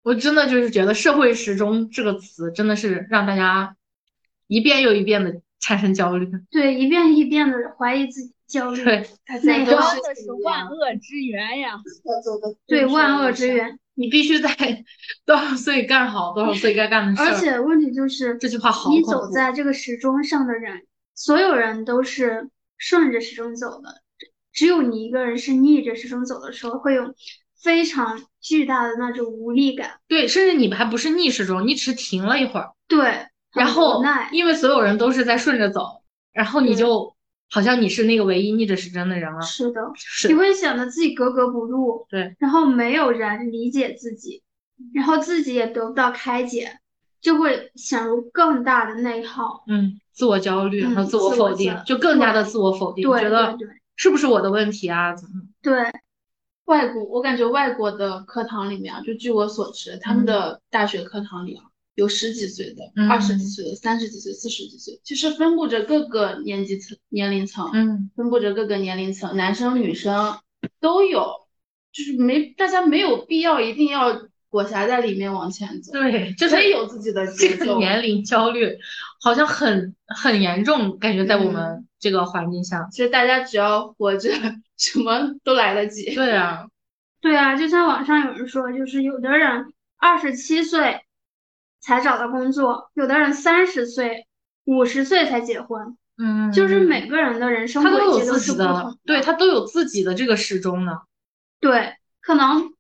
[0.03, 3.77] 我真的就是觉得“社会时钟”这个词真的是让大家
[4.46, 5.40] 一遍又一遍的。
[5.59, 9.09] 产生焦虑， 对，一遍一遍的怀疑自己，焦虑，对，
[9.42, 9.72] 那个
[10.14, 11.72] 是万恶之源呀，
[12.66, 14.55] 对，万恶之源，你必须在
[15.25, 17.22] 多少岁干好多少岁该干的事。
[17.22, 24.03] 而且问题就是这句话好你走在这个时钟上的人，所有人都是顺着时钟走的，
[24.57, 27.14] 只有你一个人是逆着时钟走的时候，会有
[27.62, 30.01] 非常巨大的那种无力感。
[30.09, 32.72] 对，甚至你还不是逆时钟，你只是停了一会儿。
[32.89, 33.26] 对。
[33.53, 34.03] 然后，
[34.33, 36.03] 因为所有人都是在顺着走，
[36.33, 37.14] 然后你就
[37.51, 39.41] 好像你是那个唯一逆着时针的人了。
[39.41, 39.80] 是的，
[40.28, 42.07] 你会显得自己格格不入。
[42.11, 44.43] 对，然后没有人理解自己，
[44.93, 46.78] 然后自己也得不到开解，
[47.22, 49.64] 就会陷入更大的内耗。
[49.68, 53.57] 嗯，自我焦虑和自我否定，就更加的自我否定，觉得
[53.97, 55.14] 是不是我的问题啊？
[55.14, 55.42] 怎么？
[55.62, 55.74] 对。
[56.66, 61.62] 外国，我感觉外国的课堂里面啊，就据我所知，他们的大学课堂里啊，
[61.94, 70.40] 有十几岁的、二十几岁的、三十几岁、四十几岁，其实分布着各个年级层、年龄层，嗯，分布着各个年龄层，男生女生
[70.80, 71.47] 都有，
[71.92, 74.22] 就是没大家没有必要一定要
[74.57, 77.74] 裹挟在里面往前走，对， 就是有自己的这个。
[77.74, 78.78] 年龄焦虑
[79.20, 82.88] 好像很很严重，感觉在我们这个环境下。
[82.90, 84.30] 其实大家只要活着，
[84.78, 86.14] 什么都来得及。
[86.14, 86.68] 对啊，
[87.20, 91.02] 对啊，就像网上有人说，就是有的人二十七岁
[91.82, 94.26] 才找到工作，有的人三十岁、
[94.64, 101.00] 五十岁才结婚，嗯，就是每个人的人生都有轨迹都自己的是不同，对他都有自己的这个时钟呢。
[101.61, 101.92] 对，
[102.22, 102.70] 可能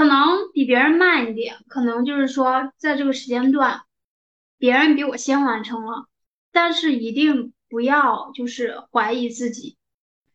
[0.00, 3.82] 可能比别人慢一点，可能就是说在这个时间段，
[4.56, 6.06] 别人比我先完成了，
[6.52, 9.76] 但是一定不要就是怀疑自己，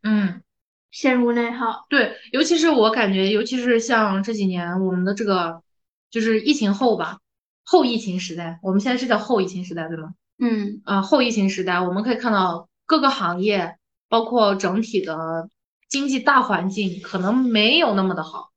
[0.03, 0.43] 嗯，
[0.91, 1.87] 陷入内耗。
[1.89, 5.63] 对，尤其是我感觉，尤其是像这几年我们的这个
[6.11, 7.17] 就是疫情后吧，
[7.63, 10.13] 后疫情时代，我们现在是叫后疫情时代，对吗？
[10.37, 15.49] 嗯，呃，后疫情时代，我们可以看到各个行业，包括整体的
[15.89, 18.51] 经济大环境可能没有那么的好。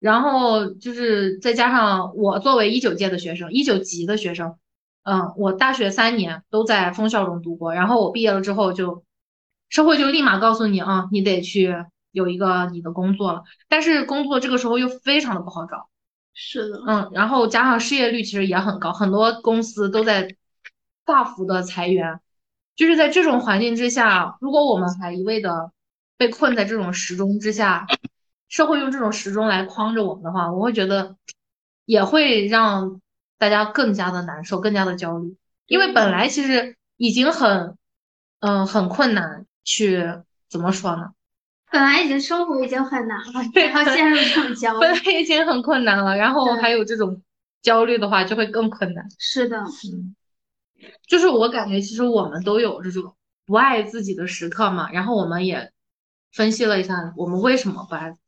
[0.00, 4.56] 然后就是再加上我作为一九届的学生，一九级的学生，
[5.02, 9.04] 嗯，我大学三年都在封校中度过，然后我毕业了之后就，
[9.68, 11.74] 社会就立马告诉你啊，你得去
[12.12, 13.42] 有一个你的工作了。
[13.68, 15.88] 但是工作这个时候又非常的不好找，
[16.32, 20.36] 是的，嗯，然后加上失业率其实也很高，很多公司都在
[21.04, 22.20] 大幅的裁员。
[22.76, 25.72] 就是在这种环境之下，如果我们还一味的
[26.16, 27.88] 被困在这种时钟之下，
[28.48, 31.16] 社会用这种时钟来框着我们的话，我会觉得
[31.84, 33.00] 也会让
[33.38, 35.36] 大家更加的难受，更加的焦虑。
[35.66, 37.76] 因为本来其实已经很，
[38.40, 40.02] 嗯、很困难去
[40.48, 41.10] 怎么说呢？
[41.70, 44.90] 本来已经生活已经很难了，然后陷入这种焦虑本。
[44.94, 47.22] 来已经很困难了，然后还有这种
[47.60, 49.06] 焦虑的话，就会更困难。
[49.18, 50.16] 是的，嗯，
[51.06, 55.70] 就是我感觉其实我们都有这种不爱自己的时刻嘛，然后我们也
[56.32, 58.27] 分析了一下我们为什么不爱自己。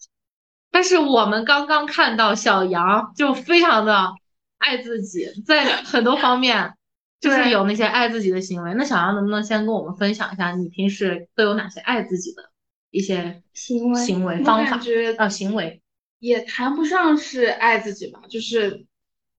[0.71, 4.12] 但是我们刚刚看到小杨就非常的
[4.59, 6.75] 爱自己，在很多方面
[7.21, 8.75] 就是有那些爱自己的行为。
[8.75, 12.51] 那小杨能不能先跟我们分享一下，你平时都有哪些爱自己的
[12.91, 14.81] 一些行为行为方法
[15.18, 15.83] 啊行为？
[16.18, 18.87] 也谈不上是爱自己吧，就是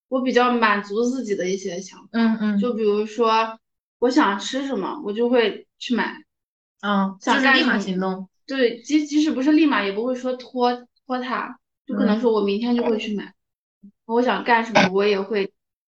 [0.08, 2.08] 我比较满足自己的一些想法。
[2.12, 3.58] 嗯嗯，就比如说，
[4.00, 6.16] 我想吃什么，我就会去买。
[6.80, 8.28] 嗯，就是立马行动。
[8.46, 13.34] 对，即即使不是立马，也不会说拖拖沓，就可能说我明天就会去买。
[14.06, 15.52] 我想干什么，我也会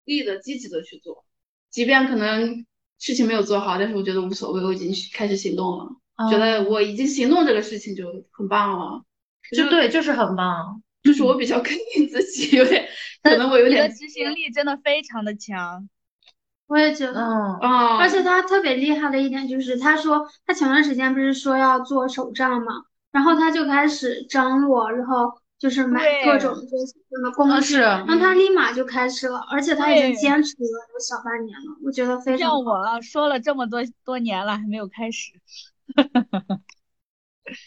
[0.04, 1.24] 力的积极的去做，
[1.70, 2.64] 即便可能
[2.98, 5.88] 事情没有做好，但是我觉得无所谓，我已经开始行动了，
[6.30, 9.02] 觉得我已经行动这个事情就很棒了。
[9.54, 10.82] 就对，就是很棒。
[11.02, 12.88] 就是我比较肯定自己，有点
[13.22, 15.88] 可能我有你的点执行力真的非常的强。
[16.68, 17.20] 我也觉得。
[17.20, 35.32] 嗯啊，而且他特别厉害的一点就是，他说他前段时间不是说要做手账嘛，然后他就开始张罗，然后就是买各种这些的工具，啊是然后他立马就开始了，而且他已经坚持了有小半年了，我觉得非常像我了说了这么多多年了，还没有开始。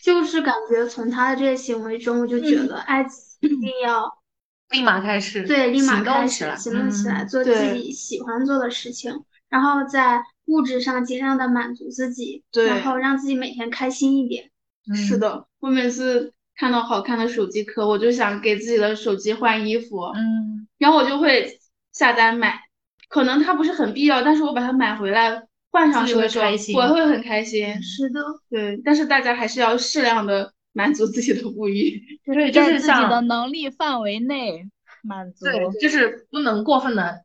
[0.03, 4.09] 就是感觉从他的这些行为中，我就觉得爱自己一定要
[4.71, 14.49] 立马开始，对立马开，始行动起来，嗯做自己喜欢做的事情，然后在物质上尽量的满足自己，对然后让自己每天开心一点。
[14.93, 21.59] 是，的，我每次看到好看的手机壳，我就想给自己的手机换衣服，嗯然后我就会
[21.91, 22.61] 下单买。
[23.07, 27.81] 可能它不是很必要，但是我把它买回来换上去的时候，会我会很开心。
[27.81, 28.19] 是的，
[28.49, 32.01] 对，但是大家还是要适量的满足自己的物欲。
[32.25, 34.67] 对， 就是自己的能力范围内
[35.03, 35.45] 满足。
[35.45, 37.23] 对，就是不能过分的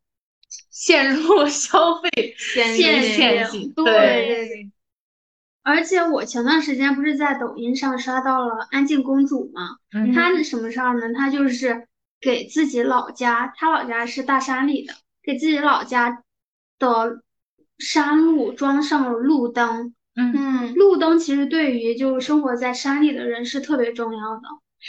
[0.70, 4.70] 陷入消费陷陷陷阱对。
[5.62, 11.14] 而且我前段时间不是在抖音上刷到了安静公主吗，嗯她是什么事儿呢？
[11.14, 11.86] 她就是
[12.20, 16.22] 给自己老家，她老家是大山里的，给自己老家
[16.78, 17.22] 的
[17.78, 19.94] 山路装上了路灯。
[20.16, 24.42] 嗯嗯，路灯其实对于就生活在山里的人是特别重要的。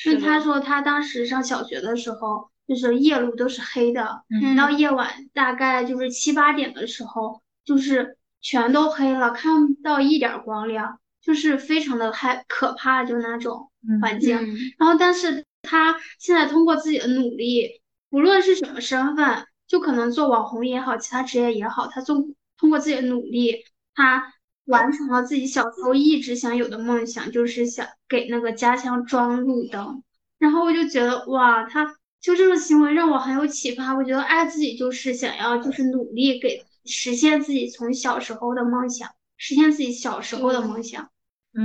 [0.05, 13.69] 因为是的他说他当时上小学的时候，就是夜路都是黑的，嗯到夜晚大概就是七八点的时候，就是全都黑了，看不到一点儿光亮，就是非常的害可怕，就那种
[14.01, 14.37] 环境。
[14.37, 23.63] 嗯然后，但是他现在通过自己的努力，无论是什么身份，就可能做网红也好，其他职业也好，他通通过自己的努力，
[23.93, 24.33] 他
[24.65, 30.03] 完成了自己小时候一直想有的梦想，就是想给那个家乡装路灯。
[30.39, 33.93] 然后我就觉得哇，他就这种行为让我很有启发。
[33.93, 41.09] 我觉得爱自己就是想要就是努力给实现自己从小时候的梦想，实现自己小时候的梦想。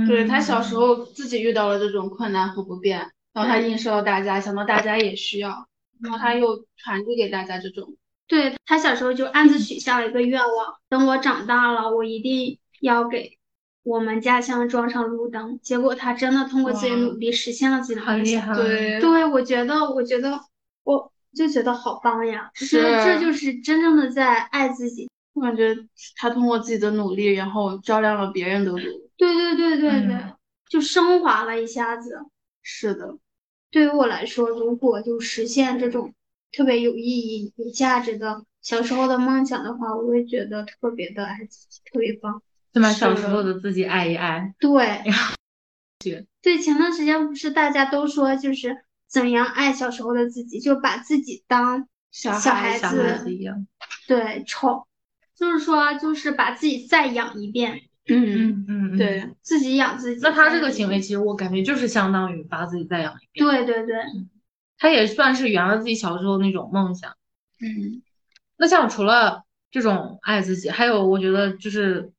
[0.05, 2.99] 对他小时候自己遇到了这种困难和不便，
[3.33, 5.65] 然后他映射到大家，想到大家也需要，
[6.01, 7.95] 然后他又传递给大家这种。
[8.27, 13.37] 对他小时候就暗自许下了一个愿望，等我长大了，我一定要给
[13.83, 15.57] 我们家乡装上路灯。
[15.63, 18.53] 结果他真的通过自己的努力实现了自己的梦想。
[18.57, 20.37] 对，对我觉得，我觉得，
[20.83, 22.51] 我就觉得好棒呀！
[22.53, 25.06] 是，这就是真正的在爱自己。
[25.37, 25.75] 我感觉
[26.17, 28.77] 他通过自己的努力，然后照亮了别人的路。
[29.15, 30.33] 对对对对对，
[30.69, 32.19] 就升华了一下子。
[32.61, 33.17] 是的，
[33.71, 36.13] 对于我来说，如果就实现这种。
[36.53, 42.41] 特别有意义、有价值的小时候的梦想的话，我会觉得特别的爱自己，特别棒。
[42.71, 44.55] 对把小时候的自己爱一爱。
[44.57, 45.03] 对。
[46.41, 48.75] 对，前段时间不是大家都说，就是
[49.09, 53.67] 怎样爱小时候的自己，就把自己当小孩子一样。
[54.07, 54.86] 对，宠，
[55.37, 57.81] 就是说，就是把自己再养一遍。
[58.09, 58.97] 嗯嗯嗯。
[58.97, 60.21] 对自己养自己。
[60.21, 63.45] 那他这个行为，其实我感觉就是相当于把自己再养一遍。
[63.45, 63.95] 对对对。
[64.77, 67.11] 他也算是圆了自己小时候那种梦想。
[67.59, 68.01] 嗯，
[68.57, 72.11] 那像除了这种爱自己，还有我觉得就是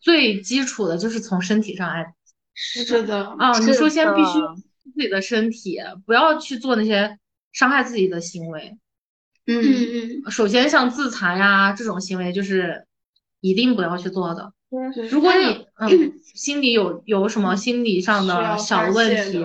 [0.00, 2.14] 最基础的就是从身体上爱。
[2.54, 4.38] 是的啊，你首先必须
[4.82, 7.18] 自己的身体，不要去做那些
[7.52, 8.76] 伤害自己的行为。
[9.48, 10.22] 嗯。
[10.24, 10.30] 嗯。
[10.30, 12.86] 首先像自残呀这种行为，就是
[13.40, 14.52] 一定不要去做的。
[15.10, 19.44] 如果你嗯心里有有什么心理上的小问题，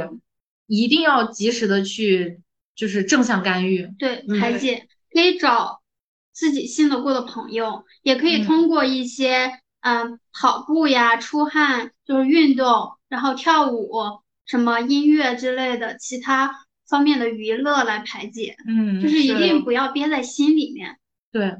[0.67, 2.39] 一定要及时的去。
[2.75, 5.83] 就是正向干预，对排解，可以找
[6.31, 9.51] 自己信得过的朋友，也可以通过一些
[9.81, 13.91] 嗯跑步呀、出汗，就是运动，然后跳舞、
[14.47, 18.55] 什么音乐之类的其他方面的娱乐来排解。
[18.67, 20.97] 嗯，就是一定不要憋在心里面。
[21.31, 21.55] 对，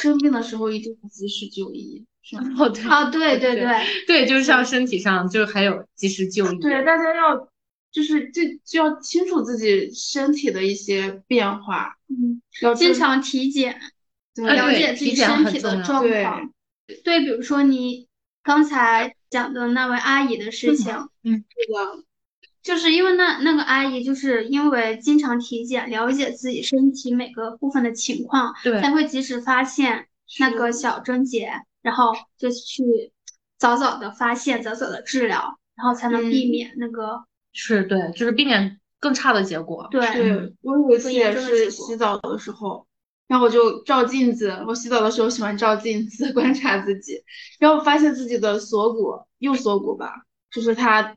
[0.00, 2.04] 生病的时候一定要及时就医。
[2.56, 3.66] 哦，对，啊，对对对，
[4.06, 6.58] 对，就是像身体上，就还有及时就医。
[6.60, 7.48] 对，大家要。
[7.92, 13.80] 就是就就要清楚自己身体的一些变化，嗯，要经常体检，
[14.34, 16.52] 了解自己身体的状况。
[17.02, 18.06] 对，比如说你
[18.42, 22.04] 刚才讲的那位阿姨的事情，嗯，是的，
[22.66, 30.08] 就是因为那那个阿姨就是因为经常体检，了解自己身体每个部分的情况，对，才会及时发现
[30.40, 31.48] 那个小症结，
[31.80, 33.12] 然后就去
[33.56, 37.24] 早早的发现，早早的治疗，然后才能避免那个。
[37.52, 39.86] 是对，就是避免更差的结果。
[39.92, 42.84] 对，对我有一次也是洗澡的时候，
[43.28, 44.50] 然后我就照镜子。
[44.66, 47.22] 我洗澡的时候喜欢照镜子 观察自己，
[47.60, 51.16] 然后发现自己的锁骨，右锁骨吧，就是它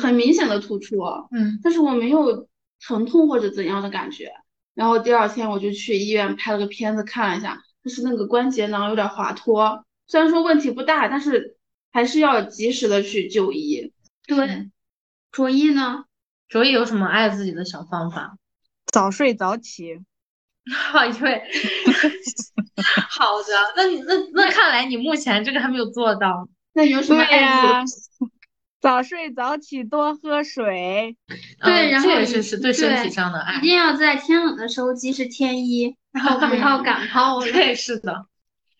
[0.00, 0.96] 很明显的突出。
[1.32, 2.48] 嗯，但是我没有
[2.80, 4.32] 疼痛或者怎样的感觉。
[4.74, 9.84] 然后第二天我就去医院拍了个片子看了一下，就是那个关节囊有点滑脱。
[10.06, 11.56] 虽然说问题不大，但是
[11.92, 13.92] 还是要及时的去就医。
[14.26, 14.70] 对。
[15.32, 16.04] 卓一呢？
[16.48, 18.36] 卓一有什么爱自己的小方法？
[18.86, 20.00] 早睡早起。
[20.92, 21.42] 好， 因为
[23.08, 26.48] 好的，那你那那看来你目前这个还没有做到。
[26.72, 28.30] 那有什么爱自己？
[28.80, 31.16] 早睡早起，多喝水。
[31.62, 33.58] 对，然后这也是是对身体上的爱。
[33.58, 37.40] 一定要在天冷的时候及时添衣，然后不要感冒。
[37.42, 38.26] 对，是的，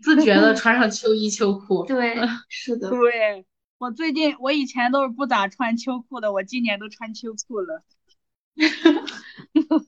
[0.03, 1.85] 自觉的穿上秋衣秋裤。
[1.89, 2.17] 对，
[2.49, 3.45] 是的，对。
[3.79, 7.83] 我最近，我以前都是不咋穿秋裤的，我今年都穿秋裤了。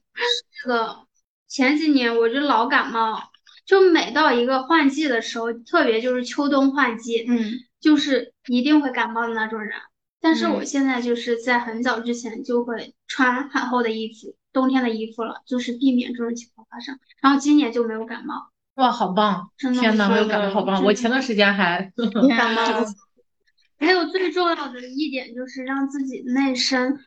[0.50, 1.06] 是的
[1.46, 3.22] 前几年我就老感冒，
[3.66, 9.78] 就每到一个换季的时候，特别就是秋冬换季，嗯，就是一定会感冒的那种人。
[10.22, 16.98] 但是我现在就是在很早之前就会穿很厚的衣服，冬天的衣服了，就是避免这种情况发生。
[17.20, 18.50] 然后今年就没有感冒。
[18.76, 19.50] 哇，好棒！
[19.58, 20.82] 真的天呐，没有感冒，好棒！
[20.84, 21.92] 我前段时间还
[22.38, 22.86] 感冒。
[23.78, 27.00] 还有最重要的一点就是让自己内身、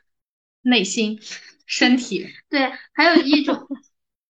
[0.61, 1.17] 内心、
[1.65, 3.65] 身体 对，还有一种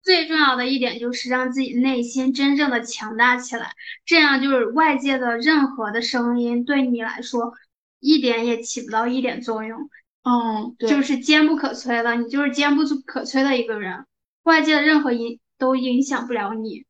[0.04, 3.74] 最重要的一点就是让自己内心真正的强大起来，
[4.06, 7.52] 这样就是外界的任何的声音对你来说
[8.00, 9.90] 一点也起不到一点作用。
[10.24, 14.06] 嗯，对，就是坚不可摧的，你就是坚不可摧的一个人，
[14.44, 16.86] 外界的任何影都影响不了你。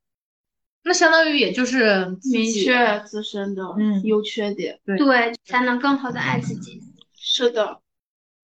[0.83, 3.63] 那相当于也就是明确自身的
[4.03, 6.81] 优缺点，对，才能更好的爱自己。
[7.15, 7.81] 是的，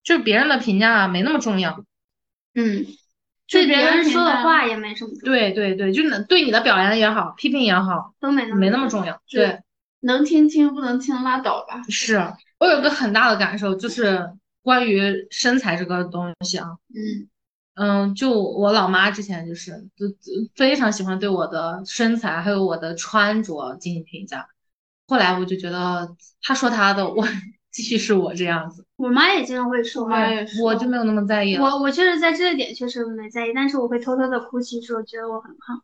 [0.04, 1.86] 就是别人的评价没那么重要。
[2.56, 2.86] 嗯，
[3.48, 5.12] 对别人说的话也没什么。
[5.24, 9.22] 对对对，就对你的表扬也好，批评也好，都没没那么重要。
[9.30, 9.62] 对，
[10.02, 11.82] 能听清，不能听拉倒吧。
[11.90, 12.18] 是
[12.60, 14.30] 我有个很大的感受，就是
[14.62, 17.30] 关于身材这个东西啊，嗯
[17.74, 20.06] 嗯，就我老妈之前就是就
[20.56, 24.46] 非常喜欢对我的身材还有我的穿着进行评价，
[25.08, 27.26] 后来我就觉得她说她的，我
[27.72, 28.86] 继续是我这样子。
[28.98, 30.10] 我妈也经常会说，
[30.62, 31.64] 我就没有那么在意了。
[31.64, 35.82] 我我确实在这一点确实没在意，但是我会偷偷的哭泣，说觉得我很胖，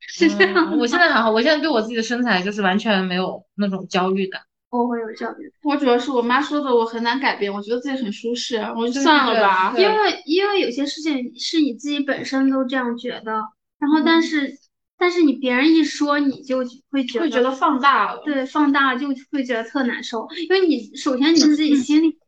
[0.00, 0.76] 是这样。
[0.78, 4.42] 我现在还好，我现在对我自己的身材就是完全没有那种焦虑感。
[4.70, 7.50] 我会有焦虑，我主要是我妈说的，我很难改变。
[7.50, 9.72] 我觉得自己很舒适，我就算了吧。
[9.78, 13.32] 因为因为有些事情是你自己本身都这样觉得，
[13.78, 14.52] 然后但是
[14.98, 16.58] 但是你别人一说，你就
[16.90, 20.26] 会觉得会觉得放大了，对，放大就会觉得特难受。
[20.48, 22.18] 因为你首先你自己心里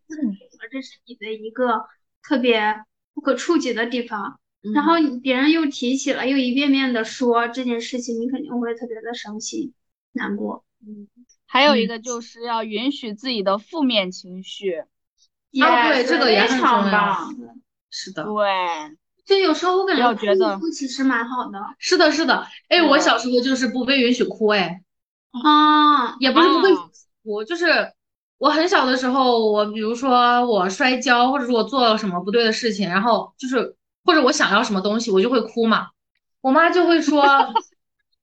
[0.71, 1.85] 这是你的一个
[2.23, 4.39] 特别不可触及的地方，
[4.75, 9.75] 然后别人又提起了，又一遍遍的说这件事情，你肯定会特别的伤心
[10.13, 10.65] 难过。
[10.87, 11.09] 嗯。
[11.47, 14.85] 还有一个就是要允许自己的负面情绪，
[15.61, 17.29] 啊，对，这个也很重要。
[17.91, 20.59] 是的，对，就有时候我感觉觉得。
[20.59, 21.59] 哭其实蛮好的。
[21.79, 24.81] 是的，是的，哎，我小时候就是不被允许哭，哎，
[25.45, 26.69] 啊，也不是不被
[27.23, 27.93] 哭，就是
[28.39, 35.89] 我很小的时候，我比如说我摔跤，或者说我做了什么不对的事情，然后就是或者我想要什么东西，我就会哭嘛，
[36.41, 37.25] 我妈就会说。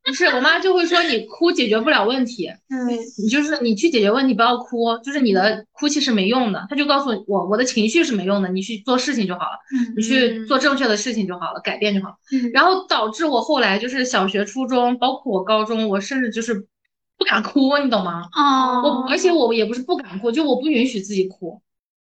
[0.08, 2.88] 不是，我妈就会说你哭解决不了问题，嗯，
[3.22, 6.66] 你就是你去解决问题，不要哭，就是你的哭泣是没用的。
[6.70, 9.60] 她就告诉我，我的情绪是没用的，你去做事情就好了，
[9.98, 12.16] 你去做正确的事情就好了，改变就好了。
[12.54, 16.54] 然后导致我后来就是小学、初中，包括我高中，我甚至就是
[17.18, 18.30] 不敢哭，你懂吗？
[18.32, 21.62] 哦，我而且我也不是不敢哭，就我不允许自己哭，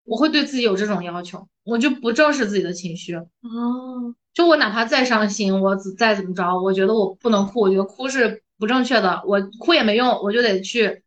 [0.06, 3.14] 我会对自己有这种要求，我就不正视自己的情绪。
[3.16, 4.14] 哦。
[4.34, 11.02] 就我哪怕再伤心，我再怎么着，我觉得我不能哭，我觉得哭是不正确的，我哭也没用，我就得去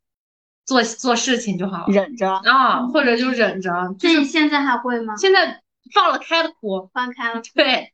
[0.65, 3.71] 做做事情就好了，忍着啊，或者就忍着。
[3.99, 5.15] 这你现在还会吗？
[5.17, 5.61] 现在
[5.93, 7.41] 放了开的哭，放开了。
[7.53, 7.91] 对，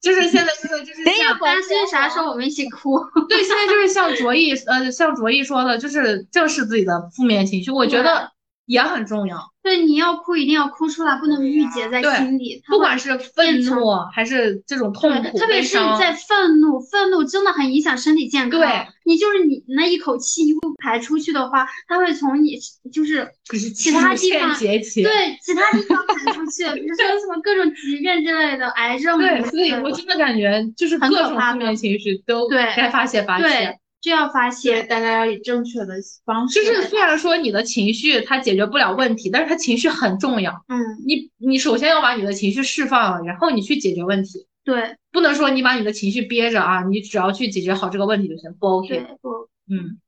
[0.00, 2.98] 就是现在就是 就是像担心啥时候我们一起哭。
[3.28, 8.30] 对，现在就是像卓毅呃，像卓毅说的，就是正视自己的负面情绪，我觉得
[8.66, 9.50] 也很重要。
[9.62, 12.62] 对，你要哭一定要哭出来，不能郁结在心里。
[12.66, 18.58] 不管是愤怒还是这种痛苦，特别是在愤怒，愤怒真的很影响身体健康。
[18.58, 18.68] 对，
[19.04, 22.58] 你就是你那一口气不排出去的话，它会从你
[22.90, 23.28] 就是
[23.74, 29.18] 其他地方对其他地方排出去， 比如说什么各种疾病之类的，癌症。
[29.18, 33.78] 对，所以我真的感觉就是各种负面情绪都该发泄发泄。
[34.00, 35.94] 就要发泄，大家要以正确的
[36.24, 36.64] 方式。
[36.64, 40.64] 就是虽然说你的情绪它解决不了问题，但是它情绪很重要。
[40.68, 44.46] 嗯，你你首先要把你的情绪释放了，然后你去解决问题。
[44.64, 49.06] 对，不能说你把你的情绪憋着啊，你只要去解决好这个问题就行，不 OK。
[49.20, 50.00] 不，嗯。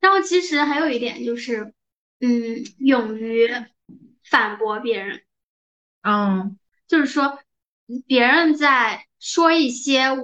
[0.00, 1.72] 然后其实还有一点就是，
[2.20, 3.48] 嗯，勇于
[4.30, 5.22] 反驳别人。
[6.02, 6.56] 嗯，
[6.86, 7.40] 就是说
[8.06, 10.16] 别人在说一些。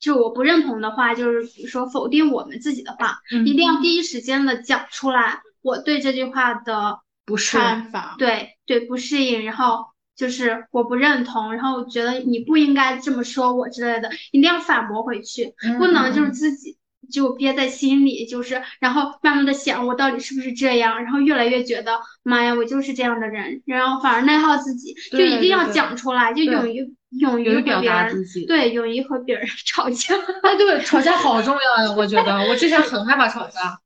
[0.00, 5.40] 就我不认同的话，就是比如说否定我们自己的话，一定要第一时间的讲出来。
[5.62, 9.84] 我对这句话的不看法，对对不适应，然后
[10.16, 16.78] 就是我不认同，然后觉得你不应该这么说我之类的，一定要反驳回去，不能就是自己
[17.12, 26.94] 就憋在心里，就是然后慢慢的想我到底是不是这样，然后越来越觉得妈呀，我就是这样的人，然后反而内耗自己，就一定要讲出来，就勇于。
[27.18, 30.14] 勇于表达自己，对，勇于和别人吵架。
[30.42, 31.92] 哎，对，吵架好重要呀！
[31.96, 33.80] 我觉得我之前很害怕吵架，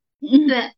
[0.47, 0.71] 对，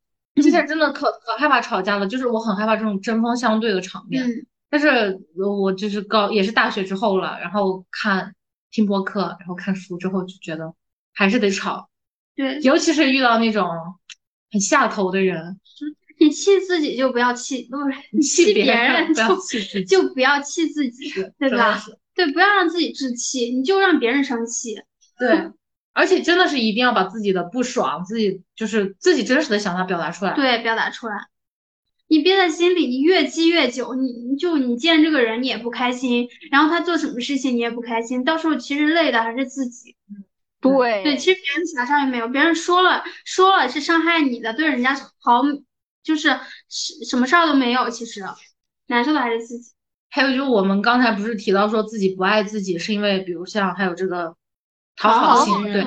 [0.42, 4.24] 之前真的可可害怕吵架了，就是我很害怕这种针锋相对的场面。
[4.68, 8.34] 但是我就是高也是大学之后了，然后看
[8.70, 10.72] 听播客，然后看书之后就觉得
[11.14, 11.88] 还是得吵。
[12.34, 13.68] 对，尤其是遇到那种
[14.52, 15.58] 很下头的人，
[16.18, 19.22] 你气自己就不要气，不是你气别人就
[19.84, 21.82] 就不要气自己，对吧？
[22.16, 24.82] 对，不要让自己置气，你就让别人生气。
[25.18, 25.52] 对，
[25.92, 30.34] 而且真的是一定要把自己的不爽，自己就是自己真实的想法表达出来。
[30.34, 31.14] 对，表达出来。
[32.08, 39.96] 你憋在心里，你越积越久，你就你见这个人你也不开心，然后他做什么事情你也不开心，到时候其实累的还是自己。
[40.60, 45.42] 对对，其实别人啥事儿也没有，别人说了说了是伤害你的，对人家好
[46.02, 46.28] 就是
[46.68, 48.22] 什什么事儿都没有，其实
[48.86, 49.72] 难受的还是自己。
[50.08, 54.34] 还有就是我们刚才不是提到说自己不爱自己，是因为比如像还有这个
[54.96, 55.84] 讨好性对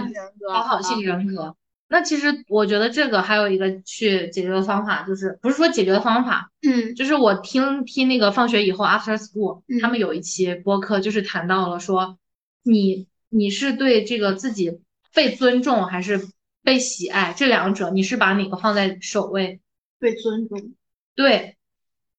[0.47, 1.55] 讨好性人格。
[1.91, 12.19] 那其实我觉得这个还有一个去解决的方法，就是不是说解决的方法，嗯，就是我听听那个放学以后 after school，他们有一期播客就是谈到了说，
[12.61, 14.79] 你你是对这个自己
[15.15, 16.27] 被尊重还是
[16.61, 19.59] 被喜爱这两者，你是把哪个放在首位？
[19.97, 20.73] 被尊重。
[21.15, 21.55] 对。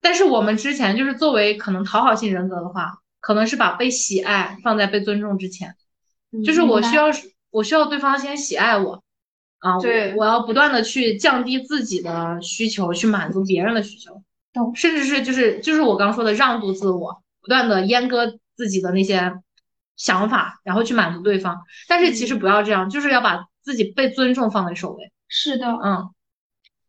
[0.01, 5.75] 但是我们之前就是作为可能讨好型人格的话，可能是把被喜爱放在被尊重之前，
[6.45, 7.07] 就是我需要
[7.51, 9.03] 我需要对方先喜爱我，
[9.59, 14.23] 啊，对，我要不断的去降低自己的需求，去满足别人的需求，
[14.75, 19.35] 甚至是就是就是我刚说的让渡自我，不断的阉割自己的那些
[19.97, 21.61] 想法，然后去满足对方。
[21.89, 25.13] 但是其实不要这样，就是要把自己被尊重放在首位。
[25.29, 26.09] 是的，嗯。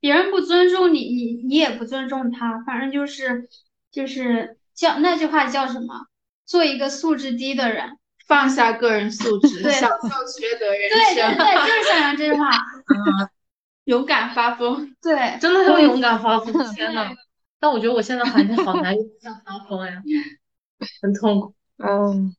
[0.02, 3.48] 别人不尊重你，你你也不尊重他，反正就是
[3.90, 6.08] 就是叫那句话叫什么？
[6.46, 7.98] 做一个素质低的人，
[8.28, 12.50] 放下个人素质，对享受缺德人对对生，对，就是想要这句话。
[12.92, 13.30] 嗯，
[13.86, 14.94] 勇敢发疯。
[15.02, 17.10] 对， 真的要勇敢发疯，天呐！
[17.60, 20.02] 但我觉得我现在环境好难勇敢发疯呀，
[21.02, 21.54] 很痛苦。
[21.78, 22.36] 嗯，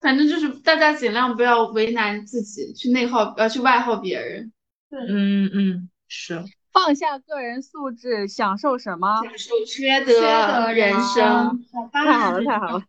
[0.00, 4.52] 反正就是大家尽量不要为难自己，去内耗呃去外耗别人，
[4.88, 6.42] 对嗯嗯，是。
[6.72, 9.22] 放下个人素质，享受什么？
[9.24, 11.64] 享受缺缺德德人生。
[11.92, 12.84] 太好了，太好了。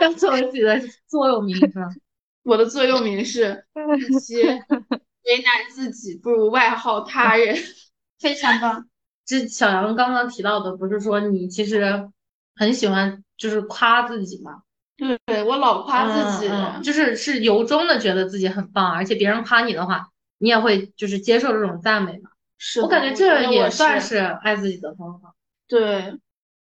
[0.00, 1.88] 要作为自己的座右铭是吧？
[2.44, 3.64] 我的座右铭是：
[3.98, 4.52] 与其为
[5.42, 7.56] 难自己，不如外耗他人。
[8.18, 8.86] 非常棒。
[9.26, 12.08] 这小杨刚刚提到的，不是说你其实
[12.56, 14.62] 很喜欢就是夸自己吗？
[15.26, 20.08] 对我老夸自己，嗯嗯就是是由衷的觉得自己很棒，而且别人夸你的话，
[20.44, 22.30] 你也会就是接受这种赞美嘛。
[22.58, 25.34] 是我感觉这也算是是爱自己的方法。
[25.66, 26.14] 对。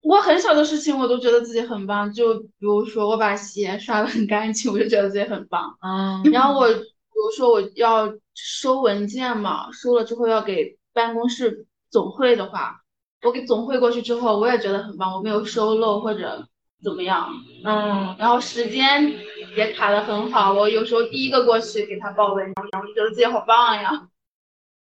[0.04, 5.78] 我很小的事情我都觉得自己很棒，就比如说我把鞋刷得很干净，我就觉得自己很棒。
[5.80, 6.80] 嗯，然后我 比
[7.14, 12.82] 如说我要收文件嘛，收了之后要给办公室总会的话，
[13.22, 16.48] 我给总会过去之后，我也觉得很棒，我没有收漏或者
[16.84, 17.30] 怎么样。
[17.64, 19.12] 嗯，然后时间
[19.56, 24.08] 也卡得很好，我有时候第一个过去给他报备，然后就觉得自己好棒呀。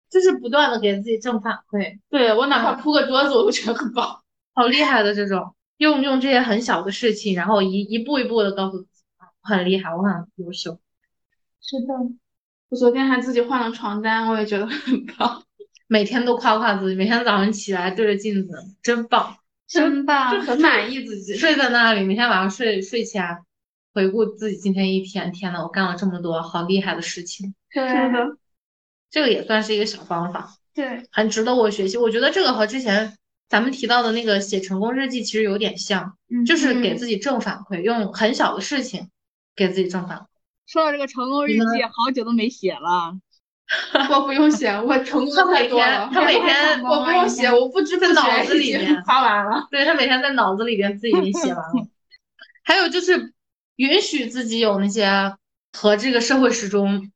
[0.09, 4.23] 就是不断的给自己正反馈，对，我哪怕铺个桌子，我都觉得很棒。
[4.55, 9.03] 好厉害的这种，用用这些很小的事情，然后一一步一步的告诉自己，
[9.43, 10.79] 很厉害，我很优秀。
[11.61, 11.95] 是的，
[12.69, 15.43] 我昨天还自己换了床单，我也觉得很棒。
[15.89, 20.35] 每天都夸夸自己，每天早上起来对着镜子，真棒，就真棒。
[20.35, 21.35] 就很满意自己。
[21.37, 23.39] 睡在那里，每天晚上睡睡前
[23.93, 28.37] 回顾自己今天一天，天呐，我干了这么多好厉害的事情，对是的，
[29.11, 31.97] 这个也算是一个小方法，对，很值得我学习。
[31.97, 33.17] 我觉得这个和之前
[33.49, 39.09] 咱们提到的那个写成功日记其实有点像，嗯，就是给自己正反馈，用很小的事情
[39.55, 40.27] 给自己正反馈。
[40.67, 43.17] 说到这个成功日记，好久都没写了。
[44.11, 46.09] 我不用写，我成功太多了。
[46.13, 49.67] 他每天我不用写，我不知不在脑子里面 发完了。
[49.71, 51.89] 对他每天在脑子里边自己已经写完了。
[52.63, 53.33] 还有就是
[53.77, 55.37] 允许自己有那些
[55.73, 57.11] 和这个社会时钟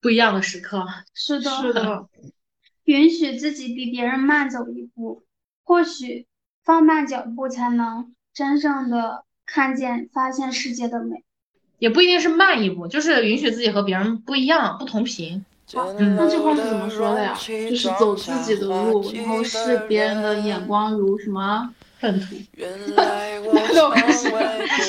[0.00, 0.86] 不一样的时刻。
[1.14, 2.08] 是的，是的，
[2.84, 5.24] 允许自己比别人慢走一步，
[5.62, 6.26] 或许
[6.64, 11.22] 放慢脚步才能真正的看见、发现世界的美。
[11.78, 15.44] 也不一定是慢一步，就是允许自己和别人不一样、不同频。
[15.98, 17.34] 嗯，那这话是怎么说的呀？
[17.70, 21.70] 就是走自己的路，然后视别人的眼光如什么？
[21.98, 24.28] 粪土，那我开始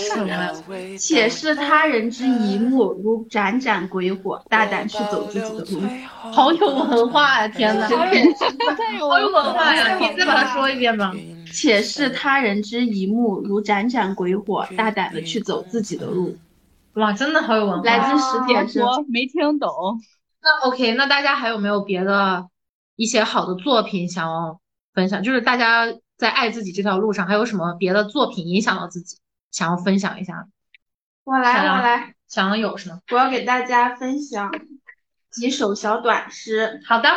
[0.10, 0.52] 什么呀？
[0.98, 5.88] 且视他人之一目如盏盏鬼火，大胆去走自己的路。
[6.32, 7.48] 好有文化呀！
[7.48, 9.96] 天呐，太有好有文化呀！
[10.00, 11.14] 你再把它说一遍吧。
[11.52, 16.36] 且视他人之一目如盏盏鬼火，大胆的去走自己的路。
[16.96, 17.84] 哇，真的好有文化。
[17.84, 18.84] 来自史铁生。
[18.84, 19.70] 我没听懂。
[20.44, 22.50] 那 OK，那大家还有没有别的
[22.98, 24.60] 一些好的作品想要
[24.94, 25.24] 分享？
[25.24, 25.88] 就是大家
[26.18, 29.18] 在爱自己这条路上，还有什么别的作品影响到自己，
[29.52, 30.46] 想要分享一下？
[31.24, 33.00] 我来，我来，想要有什么？
[33.12, 34.52] 我要给大家分享
[35.32, 36.82] 几首小短诗。
[36.86, 37.10] 好的，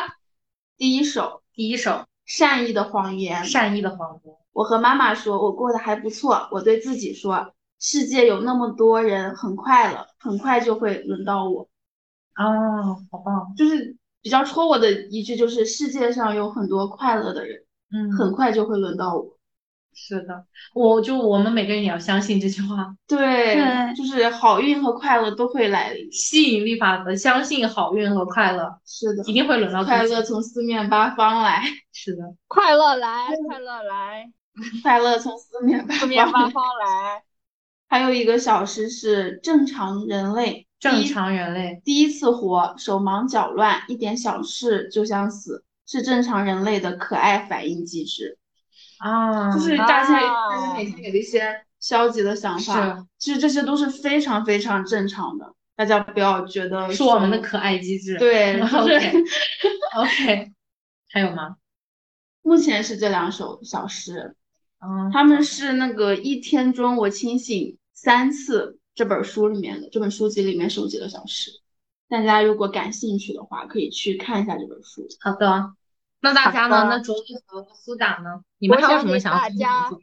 [0.76, 3.44] 第一首，第一首善意的谎言。
[3.44, 4.34] 善意的谎言。
[4.52, 6.48] 我和妈妈说，我过得还不错。
[6.52, 11.68] 我对自己说，世界有那么多人很快乐，很快就会轮到我。
[12.36, 13.54] 哦，好棒。
[13.56, 17.62] 就是比较戳我的一句，就是世界上有很多快乐的人，
[17.92, 19.36] 嗯，很快就会轮到我。
[19.98, 26.12] 是的，我就我们每个人也要相信这句话，对，对就是好运和快乐都会来临。
[26.12, 29.96] 吸引力法则，相信好运和快乐是的，一定会轮到自己。
[29.96, 31.62] 快乐从四面八方来，
[31.94, 34.30] 是的， 快乐来，快乐来，
[34.82, 36.50] 快乐从四面八四面八。
[36.50, 37.22] 方来。
[37.88, 41.80] 还有一个小诗是正常人类，正常人类。
[41.84, 48.38] 第一次活，手忙脚乱，一点小事就想死，是正常人类的可爱反应机制。
[48.98, 58.18] 啊，就是大家啊大家每天有一些消极的想法，是其实这些都是非常非常正常的，大家不要觉得是我们的可爱机制。
[58.18, 58.60] 对，
[59.94, 60.52] OK，
[61.12, 61.56] 还有吗？
[62.42, 64.34] 目前是这两首小诗。
[64.86, 71.50] 嗯，他们是那个一天中我清醒三次这本书里面的这本书籍里面收集的小诗。
[72.08, 75.08] 大家如果感兴趣的话，可以去看一下这本书。
[75.18, 75.72] 好的，
[76.20, 76.86] 那大家呢？
[76.88, 78.44] 那卓毅和苏打呢？
[78.58, 80.00] 你们还有什么想分享？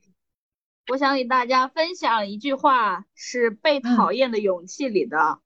[0.91, 5.39] 我想给大家分享一句话，是《被讨厌的勇气》里的，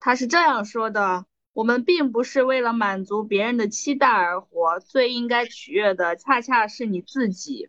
[0.00, 7.68] 他是这样说的：“我们并不是为了满足别人的期待而活，最应该取悦的恰恰是你自己。”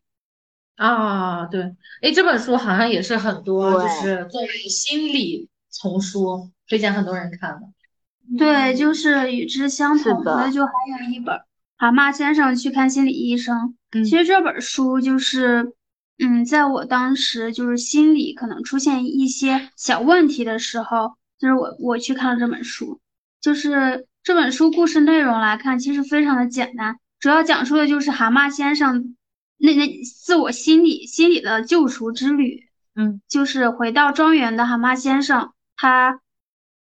[0.76, 1.62] 啊，对，
[2.02, 7.62] 哎，这本书好像也是很多，就是作为心理丛书，推荐很多人看的。
[8.38, 11.36] 对，就是与之相同的，就还有一本
[11.78, 13.76] 《蛤蟆先生去看心理医生》。
[14.04, 15.74] 其实这本书就是，
[16.20, 23.00] 嗯，在我当时就是心理可能出现一些小问题的时候，就是我我去看了这本书。
[23.40, 29.16] 就是这本书故事内容来看，其实非常的简单，主要讲述的就是蛤蟆先生
[29.66, 32.64] 那那自我心理心理的救赎之旅。
[32.96, 36.22] 嗯，就是回到庄园的蛤蟆先生，他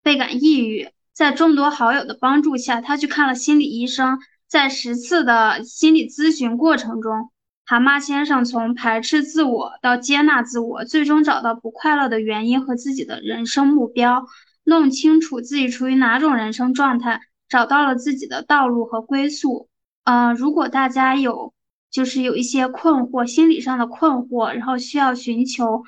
[0.02, 0.88] 倍感抑郁。
[1.12, 4.18] 在众多好友的帮助下，他去看了心理医生。
[4.48, 7.30] 在十次的心理咨询过程中，
[7.64, 14.26] 蛤蟆先生从排斥自我到接纳自我，最终找到不快乐的原因和自己的人生目标，
[14.64, 19.68] 弄清楚自己处于哪种人生状态，找到了自己的道路和归宿。
[20.02, 21.52] 呃，如果大家有
[21.90, 25.84] 就是有一些困惑，心理上的困惑，然后需要寻求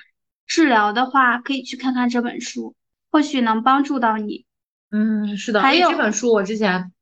[0.47, 2.75] 治疗的话，可以去看看这本书，
[3.11, 4.45] 或许能帮助到你。
[4.91, 6.93] 嗯，是的，还有这本书我之前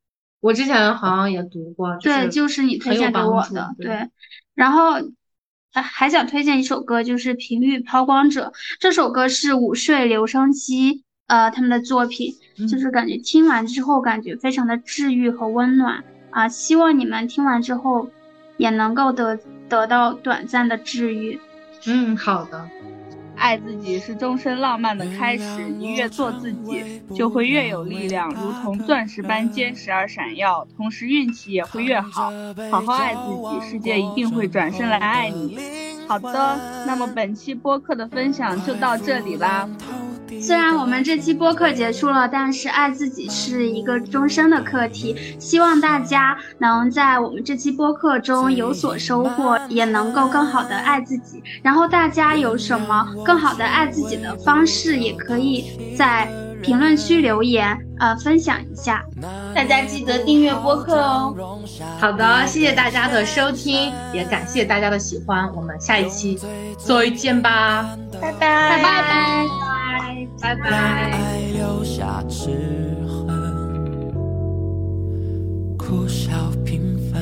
[0.40, 4.08] 我之前好像也读过，对，就是你推荐给我的，对。
[4.54, 4.94] 然后
[5.72, 8.48] 还还想推荐一首歌，就是《频率抛光者》
[8.78, 12.34] 这首歌是午睡留声机呃他们的作品，
[12.68, 18.10] 就是感觉听完之后感觉非常的治愈和温暖啊，希望你们听完之后
[18.60, 19.38] 也能够得
[19.70, 21.40] 得到短暂的治愈。
[21.86, 22.68] 嗯，好的。
[23.34, 32.30] 爱自己是终身浪漫的开始，你越做自己，就会越有力量，如同钻石般坚实而闪耀，同时运气也会越好。
[32.70, 33.20] 好好爱自
[33.64, 35.58] 己，世界一定会转身来爱你。
[36.06, 39.66] 好的，那么本期播客的分享就到这里啦。
[40.40, 45.16] 虽然我们这期播客结束了，但是爱自己是一个终身的课题。
[45.38, 51.42] 希望大家能在我们这期播客中有所收获，也能够更好的爱自己。
[51.62, 56.30] 然后大家有什么更好的爱自己的方式，也可以在
[56.62, 59.02] 评论区留言，呃，分享一下。
[59.54, 61.34] 大家记得订阅播客哦。
[61.98, 65.50] 好的，谢谢大家的收听，也感谢大家的喜欢。
[65.54, 66.38] 我们下一期
[66.78, 70.19] 再见吧，拜拜，拜拜。
[70.40, 70.70] 拜拜。
[70.70, 72.50] 爱留下齿
[73.06, 73.28] 痕，
[75.76, 76.32] 哭笑
[76.64, 77.20] 平分。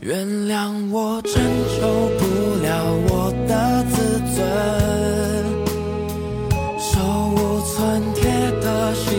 [0.00, 1.80] 原谅我拯救
[2.18, 2.24] 不
[2.62, 2.68] 了
[3.08, 4.36] 我的自尊，
[6.78, 7.00] 手
[7.34, 7.74] 无寸
[8.14, 9.18] 铁的心